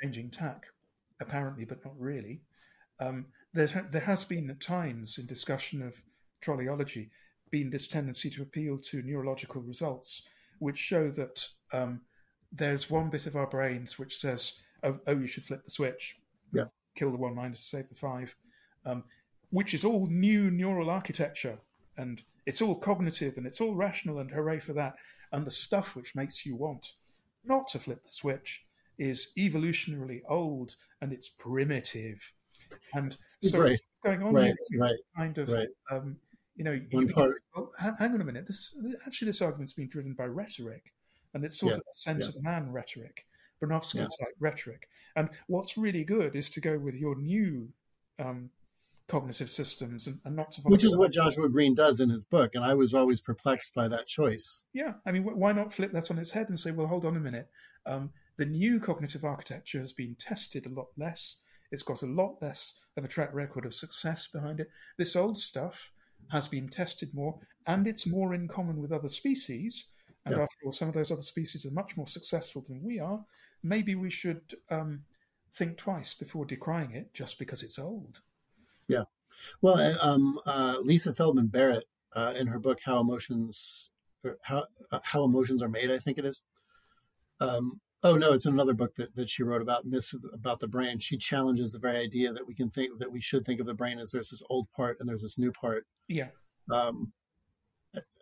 [0.00, 0.66] changing tack,
[1.20, 2.42] apparently, but not really.
[3.00, 6.02] Um, there, there has been at times in discussion of
[6.40, 7.10] trolleyology
[7.50, 10.22] been this tendency to appeal to neurological results,
[10.58, 12.02] which show that um,
[12.52, 16.18] there's one bit of our brains which says, "Oh, oh, you should flip the switch,
[16.52, 16.64] Yeah.
[16.94, 18.34] kill the one minus, save the five,
[18.84, 19.04] um,
[19.50, 21.58] which is all new neural architecture,
[21.96, 24.94] and it's all cognitive and it's all rational, and hooray for that.
[25.32, 26.94] And the stuff which makes you want
[27.44, 28.64] not to flip the switch
[28.98, 32.32] is evolutionarily old and it's primitive.
[32.94, 33.80] And so Right.
[34.02, 35.68] going on Right, here is right, kind of, right.
[35.90, 36.18] um,
[36.58, 38.46] you know, you One part- think, well, hang on a minute.
[38.46, 40.92] This actually this argument's been driven by rhetoric,
[41.32, 42.36] and it's sort Yeah, of a sense yeah.
[42.36, 43.26] of man rhetoric,
[43.62, 44.08] Bronowski Yeah.
[44.20, 44.88] type rhetoric.
[45.14, 47.72] And what's really good is to go with your new
[48.18, 48.50] um,
[49.06, 52.56] cognitive systems and, and not to Which is what Joshua Greene does in his book,
[52.56, 54.64] and I was always perplexed by that choice.
[54.72, 57.16] Yeah, I mean, why not flip that on its head and say, well, hold on
[57.16, 57.48] a minute.
[57.86, 61.40] Um, the new cognitive architecture has been tested a lot less.
[61.70, 64.68] It's got a lot less of a track record of success behind it.
[64.96, 65.92] This old stuff
[66.30, 69.88] has been tested more, and it's more in common with other species.
[70.24, 70.42] And Yeah.
[70.42, 73.24] after all, some of those other species are much more successful than we are.
[73.62, 75.04] Maybe we should um,
[75.52, 78.20] think twice before decrying it just because it's old.
[78.86, 79.04] Yeah.
[79.62, 83.90] Well, uh, um, uh, Lisa Feldman Barrett, uh, in her book "How Emotions,"
[84.24, 86.42] or how uh, how emotions are made, I think it is.
[87.40, 90.68] Um, oh no, it's in another book that, that she wrote about this about the
[90.68, 90.98] brain.
[90.98, 93.74] She challenges the very idea that we can think that we should think of the
[93.74, 95.86] brain as there's this old part and there's this new part.
[96.08, 96.28] Yeah,
[96.70, 97.12] Um,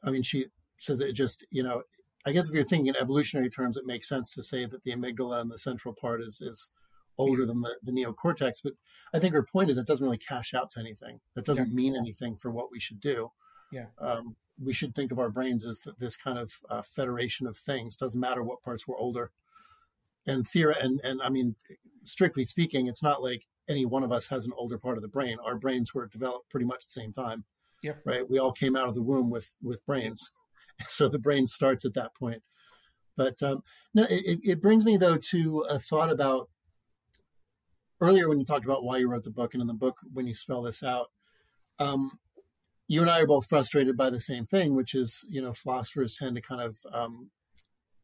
[0.05, 0.47] I mean, she
[0.79, 1.83] says it just you know.
[2.29, 4.91] I guess if you're thinking in evolutionary terms, it makes sense to say that the
[4.91, 6.72] amygdala and the central part is is
[7.18, 8.55] older than the, the neocortex.
[8.64, 8.72] But
[9.14, 11.20] I think her point is it doesn't really cash out to anything.
[11.35, 13.31] That doesn't mean anything for what we should do.
[13.70, 13.87] Yeah.
[14.01, 17.57] Um, we should think of our brains as th- this kind of uh, federation of
[17.57, 17.97] things.
[17.97, 19.31] Doesn't matter what parts were older.
[20.27, 21.57] And theory, and and I mean,
[22.05, 25.09] strictly speaking, it's not like any one of us has an older part of the
[25.09, 25.39] brain.
[25.45, 27.45] Our brains were developed pretty much at the same time.
[27.83, 27.95] Yeah.
[28.05, 28.29] Right.
[28.29, 30.31] We all came out of the womb with with brains,
[30.81, 32.43] so the brain starts at that point.
[33.16, 33.62] But um,
[33.95, 36.49] no, it, it brings me though to a thought about
[38.01, 40.27] earlier when you talked about why you wrote the book, and in the book when
[40.27, 41.07] you spell this out.
[41.79, 42.18] Um,
[42.89, 46.16] you and I are both frustrated by the same thing, which is you know philosophers
[46.16, 47.31] tend to kind of um,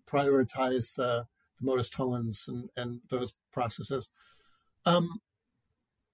[0.06, 1.26] prioritize the,
[1.62, 4.10] modus tollens and, and those processes.
[4.84, 5.20] Um,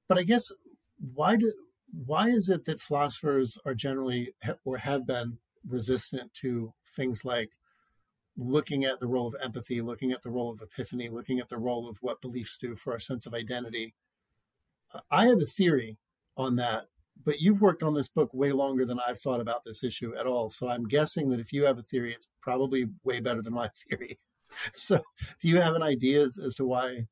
[0.08, 0.52] but I guess
[0.98, 1.52] why do
[1.90, 4.34] why is it that philosophers are generally
[4.64, 7.52] or have been resistant to things like
[8.36, 11.58] looking at the role of empathy, looking at the role of epiphany, looking at the
[11.58, 13.94] role of what beliefs do for our sense of identity?
[15.10, 15.98] I have a theory
[16.36, 16.86] on that,
[17.22, 20.26] but you've worked on this book way longer than I've thought about this issue at
[20.26, 20.50] all.
[20.50, 23.68] So I'm guessing that if you have a theory, it's probably way better than my
[23.90, 24.18] theory.
[24.72, 25.02] So,
[25.40, 27.06] do you have an idea as, as to why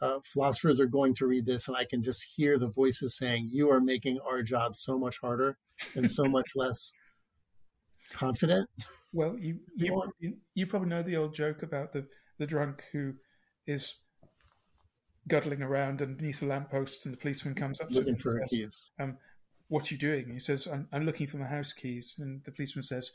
[0.00, 1.66] uh, philosophers are going to read this?
[1.66, 5.18] And I can just hear the voices saying, You are making our job so much
[5.20, 5.56] harder
[5.94, 6.92] and so much less
[8.12, 8.68] confident.
[9.12, 12.06] Well, you you, you you probably know the old joke about the,
[12.38, 13.14] the drunk who
[13.66, 14.00] is
[15.28, 19.18] guddling around underneath a lamppost, and the policeman comes up to him and says, um,
[19.68, 22.52] "What are you doing?" He says, "I'm, I'm looking for my house keys." And the
[22.52, 23.12] policeman says,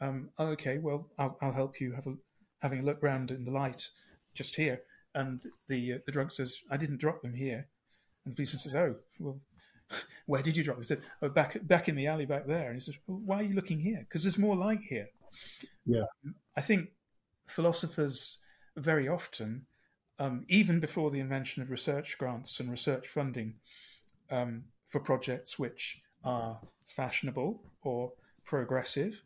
[0.00, 2.14] um, oh, "Okay, well, I'll, I'll help you have a
[2.60, 3.90] having a look round in the light
[4.34, 4.82] just here."
[5.14, 7.68] And the uh, the drunk says, "I didn't drop them here."
[8.24, 9.40] And the policeman says, "Oh, well."
[10.26, 10.76] Where did you drop?
[10.76, 13.20] them?" He said, "Oh, back back in the alley back there." And he says, well,
[13.24, 14.00] "Why are you looking here?
[14.00, 15.10] Because there's more light here."
[15.84, 16.06] Yeah.
[16.56, 16.90] I think
[17.46, 18.38] philosophers
[18.76, 19.66] very often,
[20.18, 23.54] um, even before the invention of research grants and research funding
[24.30, 28.12] um, for projects which are fashionable or
[28.44, 29.22] progressive,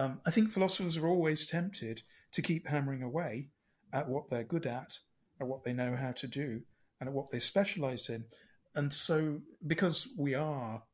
[0.00, 3.50] um, I think philosophers are always tempted to keep hammering away
[3.92, 4.98] at what they're good at,
[5.38, 6.62] at what they know how to do,
[6.98, 8.24] and at what they specialize in.
[8.74, 10.84] And so, because we are,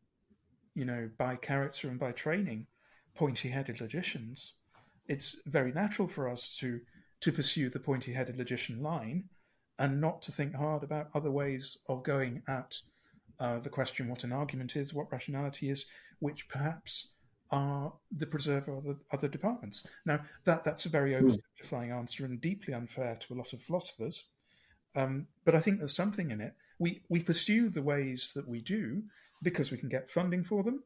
[0.74, 2.66] you know, by character and by training,
[3.14, 4.54] pointy headed logicians,
[5.06, 6.80] it's very natural for us to
[7.20, 9.24] to pursue the pointy-headed logician line
[9.78, 12.74] and not to think hard about other ways of going at
[13.38, 15.86] uh, the question what an argument is, what rationality is,
[16.18, 17.14] which perhaps
[17.50, 19.86] are the preserver of the other departments.
[20.04, 24.24] Now, that that's a very oversimplifying answer and deeply unfair to a lot of philosophers.
[24.94, 26.54] Um, but I think there's something in it.
[26.78, 29.04] We we pursue the ways that we do
[29.42, 30.82] because we can get funding for them,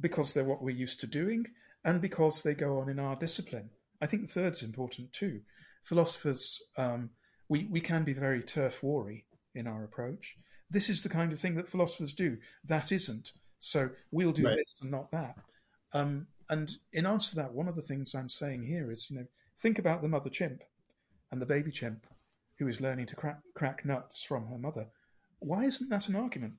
[0.00, 1.46] because they're what we're used to doing,
[1.84, 3.70] and because they go on in our discipline.
[4.00, 5.42] I think the third's important too.
[5.82, 7.10] Philosophers, um,
[7.48, 9.24] we, we can be very turf wary
[9.54, 10.36] in our approach.
[10.70, 12.38] This is the kind of thing that philosophers do.
[12.64, 13.32] That isn't.
[13.58, 14.56] So we'll do right.
[14.56, 15.38] this and not that.
[15.92, 19.18] Um, and in answer to that, one of the things I'm saying here is, you
[19.18, 19.26] know,
[19.58, 20.62] think about the mother chimp
[21.30, 22.06] and the baby chimp
[22.58, 24.88] who is learning to crack, crack nuts from her mother.
[25.40, 26.54] Why isn't that an argument?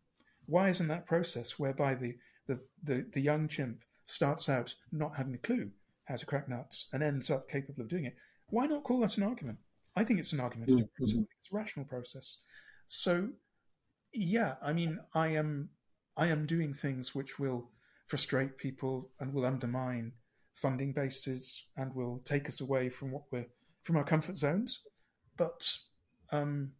[0.45, 2.15] Why isn't that process whereby the,
[2.47, 5.71] the, the, the young chimp starts out not having a clue
[6.05, 8.15] how to crack nuts and ends up capable of doing it?
[8.47, 9.59] Why not call that an argument?
[9.95, 11.03] I think it's an argumentative mm-hmm.
[11.03, 11.23] process.
[11.39, 12.37] It's a rational process.
[12.87, 13.29] So,
[14.13, 15.69] yeah, I mean, I am
[16.17, 17.69] I am doing things which will
[18.09, 20.13] frustrate people and will undermine
[20.55, 23.45] funding bases and will take us away from what we're
[23.83, 24.81] from our comfort zones.
[25.37, 25.77] But
[26.31, 26.71] um,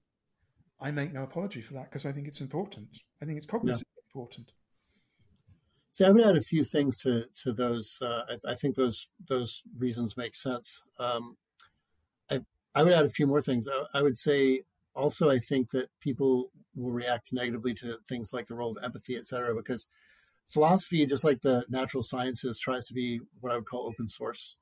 [0.81, 2.89] I make no apology for that because I think it's important.
[3.21, 4.03] I think it's cognitively yeah.
[4.13, 4.51] important.
[5.91, 7.99] See, I would add a few things to to those.
[8.01, 10.81] Uh, I, I, think those those reasons make sense.
[10.97, 11.37] Um,
[12.31, 12.39] I
[12.73, 13.67] I would add a few more things.
[13.67, 14.63] I, I, would say
[14.95, 19.15] also I think that people will react negatively to things like the role of empathy,
[19.15, 19.87] et cetera, because
[20.49, 24.57] philosophy, just like the natural sciences, tries to be what I would call open source.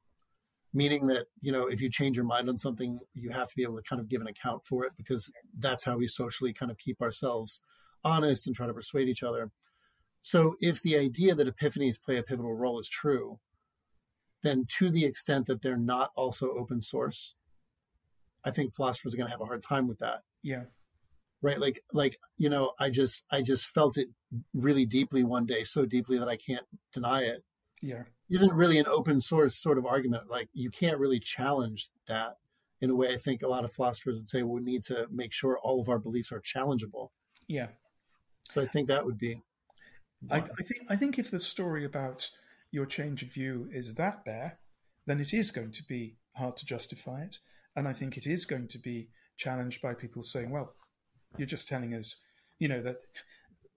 [0.74, 3.64] Meaning that you know if you change your mind on something you have to be
[3.64, 6.70] able to kind of give an account for it because that's how we socially kind
[6.72, 7.62] of keep ourselves
[8.04, 9.52] honest and try to persuade each other.
[10.22, 13.40] So if the idea that epiphanies play a pivotal role is true
[14.44, 17.36] then to the extent that they're not also open source
[18.46, 20.22] i think philosophers are going to have a hard time with that.
[20.44, 20.64] Yeah
[21.42, 24.10] right like like you know i just i just felt it
[24.54, 27.44] really deeply one day so deeply that i can't deny it
[27.82, 30.30] yeah isn't really an open source sort of argument.
[30.30, 32.38] Like you can't really challenge that
[32.82, 33.14] in a way.
[33.14, 35.90] I think a lot of philosophers would say we need to make sure all of
[35.90, 37.10] our beliefs are challengeable.
[37.48, 37.68] Yeah.
[38.44, 39.42] So I think that would be.
[40.32, 42.30] I, I, think I think if the story about
[42.72, 44.60] your change of view is that bare,
[45.06, 47.38] then it is going to be hard to justify it,
[47.76, 50.74] and I think it is going to be challenged by people saying, "Well,
[51.38, 52.16] you're just telling us,
[52.60, 52.98] you know, that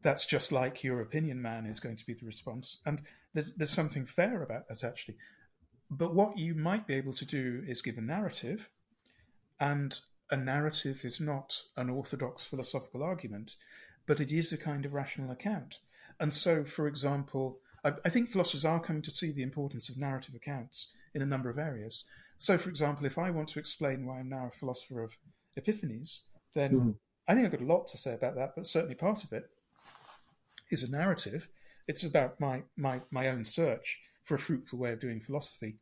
[0.03, 2.78] that's just like your opinion man is going to be the response.
[2.86, 3.03] And
[3.34, 5.16] there's there's something fair about that actually.
[5.90, 8.70] But what you might be able to do is give a narrative,
[9.59, 9.98] and
[10.30, 13.57] a narrative is not an orthodox philosophical argument,
[14.07, 15.78] but it is a kind of rational account.
[16.20, 19.98] And so, for example, I, I think philosophers are coming to see the importance of
[19.98, 22.05] narrative accounts in a number of areas.
[22.36, 25.16] So, for example, if I want to explain why I'm now a philosopher of
[25.59, 26.20] epiphanies,
[26.55, 26.94] then mm.
[27.31, 29.49] I think I've got a lot to say about that, but certainly part of it
[30.68, 31.47] is a narrative.
[31.87, 35.76] It's about my, my, my own search for a fruitful way of doing philosophy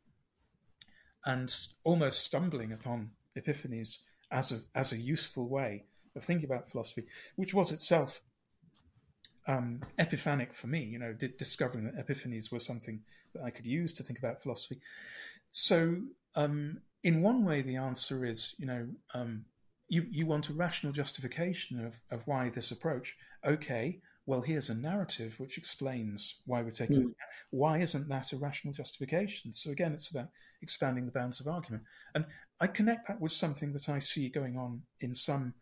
[1.25, 1.51] and
[1.83, 3.97] almost stumbling upon epiphanies
[4.29, 5.85] as a, as a useful way
[6.15, 8.21] of thinking about philosophy, which was itself
[9.47, 13.01] um, epiphanic for me, you know, discovering that epiphanies were something
[13.33, 14.81] that I could use to think about philosophy.
[15.49, 16.01] So,
[16.35, 19.45] um, in one way, the answer is, you know, um,
[19.89, 23.17] you, you want a rational justification of, of why this approach.
[23.45, 27.09] Okay, well, here's a narrative which explains why we're taking mm.
[27.09, 27.15] it.
[27.49, 29.51] Why isn't that a rational justification?
[29.51, 30.29] So again, it's about
[30.61, 31.83] expanding the bounds of argument.
[32.13, 32.25] And
[32.61, 35.55] I connect that with something that I see going on in some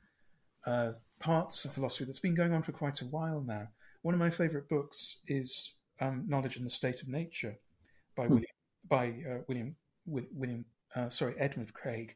[0.66, 3.70] uh, parts of philosophy that's been going on for quite a while now.
[4.02, 7.58] One of my favorite books is um, Knowledge and the State of Nature
[8.18, 8.32] by mm.
[8.32, 8.52] William,
[8.90, 12.16] by uh, William, William, uh, sorry, Edward Craig.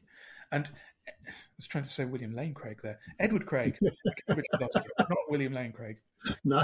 [0.50, 0.68] And
[1.08, 2.98] I was trying to say William Lane Craig there.
[3.18, 3.78] Edward Craig,
[4.28, 5.98] not William Lane Craig.
[6.44, 6.62] No,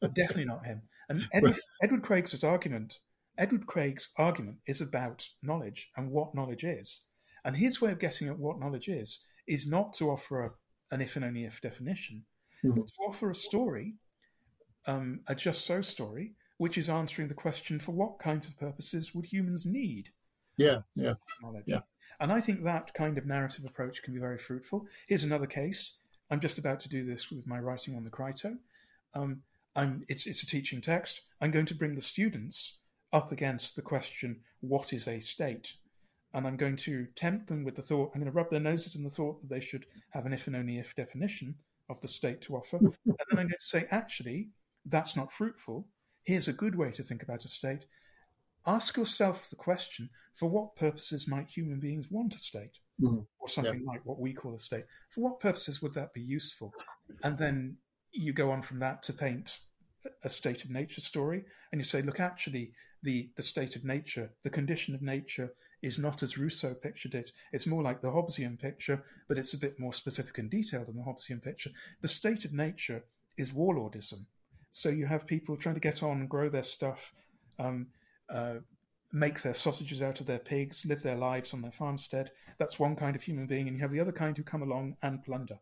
[0.00, 0.82] definitely not him.
[1.08, 3.00] And Edward, Edward Craig's argument,
[3.36, 7.06] Edward Craig's argument is about knowledge and what knowledge is.
[7.44, 10.50] And his way of getting at what knowledge is is not to offer a,
[10.90, 12.24] an if and only if definition,
[12.64, 12.78] mm-hmm.
[12.78, 13.94] but to offer a story,
[14.86, 19.14] um, a just so story, which is answering the question for what kinds of purposes
[19.14, 20.10] would humans need
[20.60, 21.14] yeah, yeah.
[21.66, 21.80] Yeah.
[22.20, 24.86] And I think that kind of narrative approach can be very fruitful.
[25.08, 25.96] Here's another case.
[26.30, 28.58] I'm just about to do this with my writing on the Crito.
[29.14, 29.42] Um,
[29.74, 31.22] I'm, it's, it's a teaching text.
[31.40, 32.78] I'm going to bring the students
[33.12, 35.74] up against the question, what is a state?
[36.32, 38.94] And I'm going to tempt them with the thought, I'm going to rub their noses
[38.94, 41.56] in the thought that they should have an if and only if definition
[41.88, 42.76] of the state to offer.
[42.78, 44.50] and then I'm going to say, actually,
[44.84, 45.88] that's not fruitful.
[46.22, 47.86] Here's a good way to think about a state.
[48.66, 52.78] Ask yourself the question for what purposes might human beings want a state?
[53.00, 53.26] Mm.
[53.38, 53.92] Or something yeah.
[53.92, 54.84] like what we call a state.
[55.08, 56.74] For what purposes would that be useful?
[57.24, 57.78] And then
[58.12, 59.58] you go on from that to paint
[60.22, 64.30] a state of nature story and you say, look, actually, the, the state of nature,
[64.42, 67.32] the condition of nature is not as Rousseau pictured it.
[67.52, 70.96] It's more like the Hobbesian picture, but it's a bit more specific and detailed than
[70.96, 71.70] the Hobbesian picture.
[72.02, 73.04] The state of nature
[73.38, 74.26] is warlordism.
[74.70, 77.12] So you have people trying to get on and grow their stuff,
[77.58, 77.88] um,
[78.30, 78.56] uh,
[79.12, 82.30] make their sausages out of their pigs, live their lives on their farmstead.
[82.58, 84.96] That's one kind of human being, and you have the other kind who come along
[85.02, 85.58] and plunder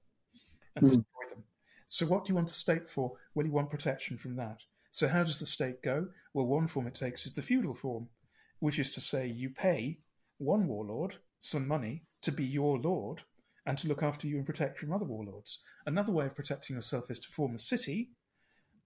[0.76, 0.88] and Mm.
[0.88, 1.44] destroy them.
[1.86, 3.16] So, what do you want a state for?
[3.34, 4.64] Well, you want protection from that.
[4.90, 6.08] So, how does the state go?
[6.34, 8.10] Well, one form it takes is the feudal form,
[8.58, 10.00] which is to say, you pay
[10.36, 13.22] one warlord some money to be your lord
[13.64, 15.62] and to look after you and protect from other warlords.
[15.86, 18.10] Another way of protecting yourself is to form a city,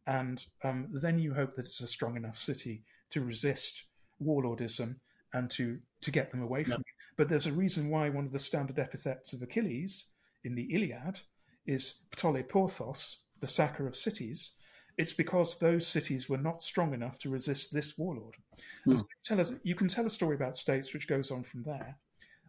[0.07, 3.85] and um, then you hope that it's a strong enough city to resist
[4.23, 4.97] warlordism
[5.33, 6.93] and to, to get them away from you.
[7.17, 10.07] But there's a reason why one of the standard epithets of Achilles
[10.45, 11.21] in the Iliad
[11.67, 14.53] is Ptoliporthos, the sacker of cities.
[14.99, 18.37] It's because those cities were not strong enough to resist this warlord.
[18.85, 21.45] And so you, tell us, you can tell a story about states which goes on
[21.45, 21.99] from there,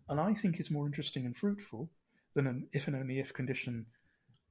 [0.10, 1.90] and I think is more interesting and fruitful
[2.34, 3.86] than an if and only if condition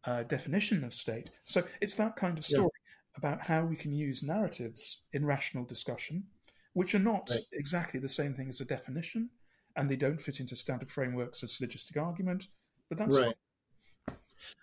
[0.07, 1.31] uh, definition of state.
[1.43, 2.71] So it's that kind of story
[3.17, 6.25] about how we can use narratives in rational discussion,
[6.73, 7.41] which are not Right.
[7.53, 9.31] exactly the same thing as a definition,
[9.77, 12.49] and they don't fit into standard frameworks of syllogistic argument.
[12.89, 13.37] But that's right.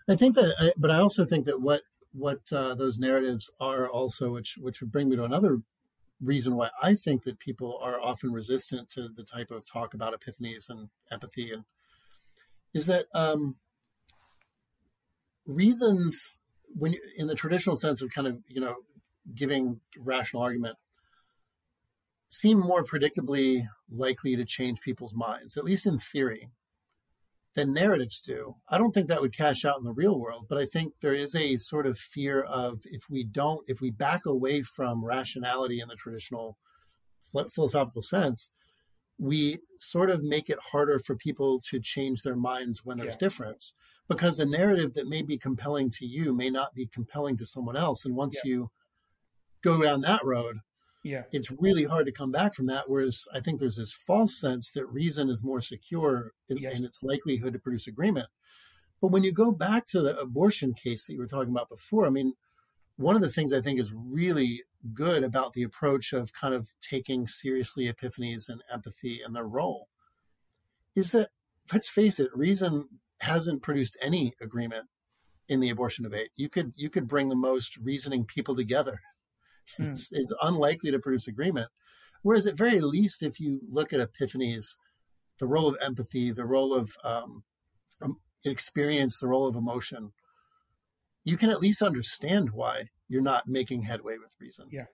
[0.08, 3.88] I think that, I, but I also think that what what uh, those narratives are
[3.88, 5.62] also, which which would bring me to another
[6.22, 10.20] reason why I think that people are often resistant to the type of talk about
[10.20, 11.66] epiphanies and empathy, and
[12.74, 13.58] is that um,
[15.46, 16.39] reasons
[16.76, 18.76] when you, in the traditional sense of kind of you know
[19.34, 20.78] giving rational argument
[22.30, 26.50] seem more predictably likely to change people's minds, at least in theory
[27.56, 28.56] than narratives do.
[28.70, 31.14] I don't think that would cash out in the real world, but I think there
[31.14, 35.80] is a sort of fear of if we don't, if we back away from rationality
[35.80, 36.58] in the traditional
[37.52, 38.52] philosophical sense,
[39.20, 43.20] we sort of make it harder for people to change their minds when there's Yeah.
[43.20, 43.76] difference
[44.08, 47.76] because a narrative that may be compelling to you may not be compelling to someone
[47.76, 48.06] else.
[48.06, 48.72] And once you
[49.62, 50.60] go down that road,
[51.04, 52.90] yeah, it's really hard to come back from that.
[52.90, 56.80] Whereas I think there's this false sense that reason is more secure in, Yes.
[56.80, 58.28] in its likelihood to produce agreement.
[59.02, 62.06] But when you go back to the abortion case that you were talking about before,
[62.06, 62.34] I mean,
[62.96, 64.64] one of the things I think is really
[64.94, 69.90] good about the approach of kind of taking seriously epiphanies and empathy and their role
[70.96, 71.30] is that,
[71.72, 72.88] let's face it, reason
[73.22, 74.88] hasn't produced any agreement
[75.48, 76.30] in the abortion debate.
[76.36, 79.00] You could you could bring the most reasoning people together
[79.78, 79.92] Hmm.
[79.92, 81.70] it's, it's unlikely to produce agreement.
[82.22, 84.78] Whereas, at very least, if you look at epiphanies,
[85.40, 87.44] the role of empathy, the role of um,
[88.02, 90.12] um, experience, the role of emotion,
[91.24, 94.68] you can at least understand why you're not making headway with reason.
[94.72, 94.86] Yeah.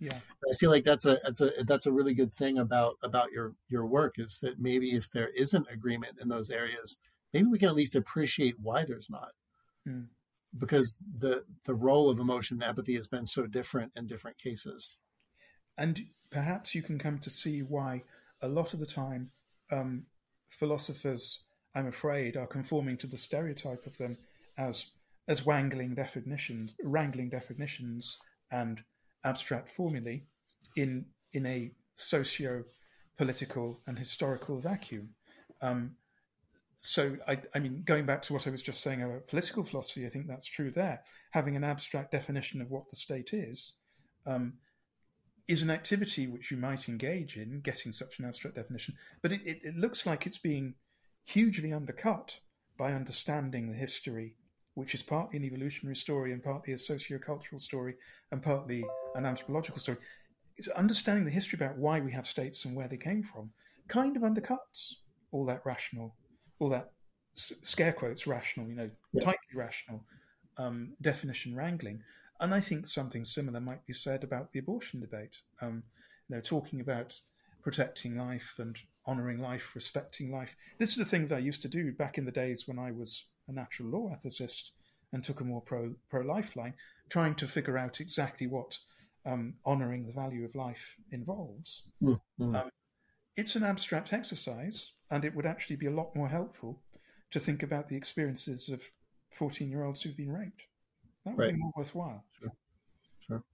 [0.00, 0.18] yeah,
[0.50, 3.54] I feel like that's a that's a that's a really good thing about about your
[3.68, 6.98] your work is that maybe if there isn't agreement in those areas,
[7.32, 9.32] maybe we can at least appreciate why there's not
[9.86, 10.04] Hmm.
[10.58, 14.98] because the the role of emotion and empathy has been so different in different cases.
[15.78, 18.02] and perhaps you can come to see why
[18.42, 19.30] a lot of the time
[19.72, 20.06] um,
[20.48, 21.44] philosophers,
[21.74, 24.18] I'm afraid, are conforming to the stereotype of them
[24.58, 24.90] as
[25.30, 28.18] as wangling definitions, wrangling definitions,
[28.50, 28.82] and
[29.24, 30.24] abstract formulae
[30.76, 32.64] in in a socio
[33.16, 35.10] political and historical vacuum.
[35.62, 35.96] Um,
[36.74, 40.06] so, I, I mean, going back to what I was just saying about political philosophy,
[40.06, 41.02] I think that's true there.
[41.32, 43.74] Having an abstract definition of what the state is
[44.26, 44.54] um,
[45.46, 49.42] is an activity which you might engage in, getting such an abstract definition, but it,
[49.44, 50.74] it, it looks like it's being
[51.26, 52.40] hugely undercut
[52.78, 54.36] by understanding the history,
[54.80, 57.94] which is partly an evolutionary story and partly a sociocultural story
[58.32, 59.98] and partly an anthropological story.
[60.56, 63.52] It's understanding the history about why we have states and where they came from
[63.88, 64.94] kind of undercuts
[65.32, 66.16] all that rational,
[66.58, 66.90] all that
[67.36, 69.24] s- scare quotes rational, you know, Yeah.
[69.24, 70.04] tightly rational
[70.58, 72.02] um, definition wrangling.
[72.40, 75.42] And I think something similar might be said about the abortion debate.
[75.60, 75.84] Um,
[76.28, 77.20] you know, talking about
[77.62, 78.76] protecting life and
[79.06, 80.56] honouring life, respecting life.
[80.78, 82.92] This is the thing that I used to do back in the days when I
[82.92, 84.70] was a natural law ethicist
[85.12, 86.74] and took a more pro pro life line,
[87.08, 88.78] trying to figure out exactly what
[89.26, 91.88] um, honouring the value of life involves.
[92.02, 92.20] Mm.
[92.40, 92.70] Um,
[93.36, 96.82] it's an abstract exercise, and it would actually be a lot more helpful
[97.30, 98.90] to think about the experiences of
[99.30, 100.64] 14 year olds who've been raped.
[101.24, 101.54] That would Right.
[101.54, 102.24] be more worthwhile.
[102.40, 103.44] Sure.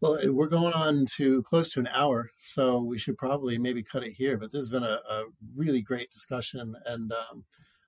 [0.00, 3.82] Well, eh, we're going on to close to an hour, so we should probably maybe
[3.82, 4.36] cut it here.
[4.36, 5.24] But this has been a, a
[5.56, 6.76] really great discussion.
[6.86, 7.44] And um,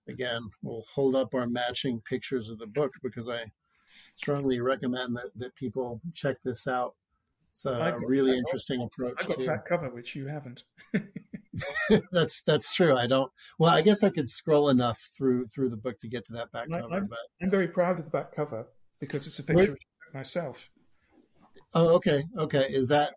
[0.09, 3.45] again, we'll hold up our matching pictures of the book because I
[4.15, 6.95] strongly recommend that, that people check this out.
[7.53, 10.63] It's a I've really interesting approach I've got to back cover, which you haven't.
[12.13, 12.97] that's that's true.
[12.97, 13.31] I don't.
[13.59, 16.53] Well, I guess I could scroll enough through through the book to get to that
[16.53, 16.95] back I- cover.
[16.95, 18.69] I'm- But I'm very proud of the back cover
[19.01, 19.79] because it's a picture of
[20.15, 20.71] myself.
[21.75, 22.67] oh, okay, okay.
[22.69, 23.15] Is that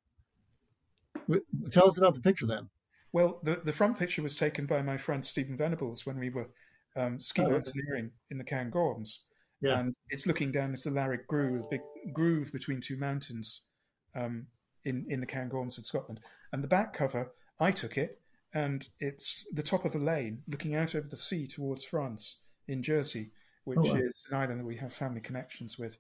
[1.72, 2.70] Tell us about the picture then.
[3.12, 6.50] Well, the, the front picture was taken by my friend Stephen Venables when we were
[6.96, 9.20] um, ski oh, mountaineering in the Cairngorms.
[9.62, 9.80] Yeah.
[9.80, 11.82] And it's looking down into the Lairig Ghru, a big
[12.14, 13.66] groove between two mountains
[14.14, 14.48] um,
[14.84, 16.20] in, in the Cairngorms in Scotland.
[16.52, 18.20] And the back cover, I took it,
[18.54, 22.84] and it's the top of the lane looking out over the sea towards France in
[22.84, 23.32] Jersey,
[23.64, 23.96] which oh, wow.
[23.96, 25.98] is an island that we have family connections with.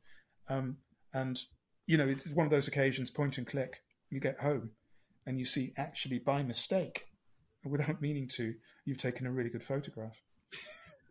[0.50, 0.78] Um,
[1.14, 1.40] and,
[1.88, 4.72] you know, it's one of those occasions, point and click, you get home
[5.26, 7.06] and you see actually by mistake,
[7.64, 10.22] without meaning to, you've taken a really good photograph.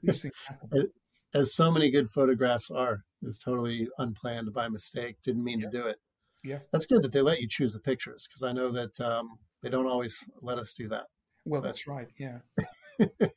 [0.03, 0.93] These things happen.
[1.35, 5.17] As so many good photographs are, it's totally unplanned by mistake.
[5.25, 5.71] Didn't mean yeah.
[5.71, 5.97] to do it.
[6.45, 9.39] Yeah, that's good that they let you choose the pictures because I know that um,
[9.63, 11.07] they don't always let us do that.
[11.45, 12.09] Well, but, that's right.
[12.19, 12.39] Yeah.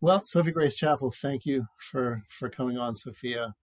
[0.00, 3.54] well, Sophie Grace Chappell, thank you for for coming on, Sophia,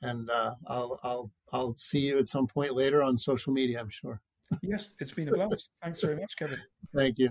[0.00, 3.80] and uh, I'll I'll I'll see you at some point later on social media.
[3.80, 4.20] I'm sure.
[4.62, 5.70] Yes, it's been a blast.
[5.82, 6.60] Thanks very much, Kevin.
[6.94, 7.30] Thank you.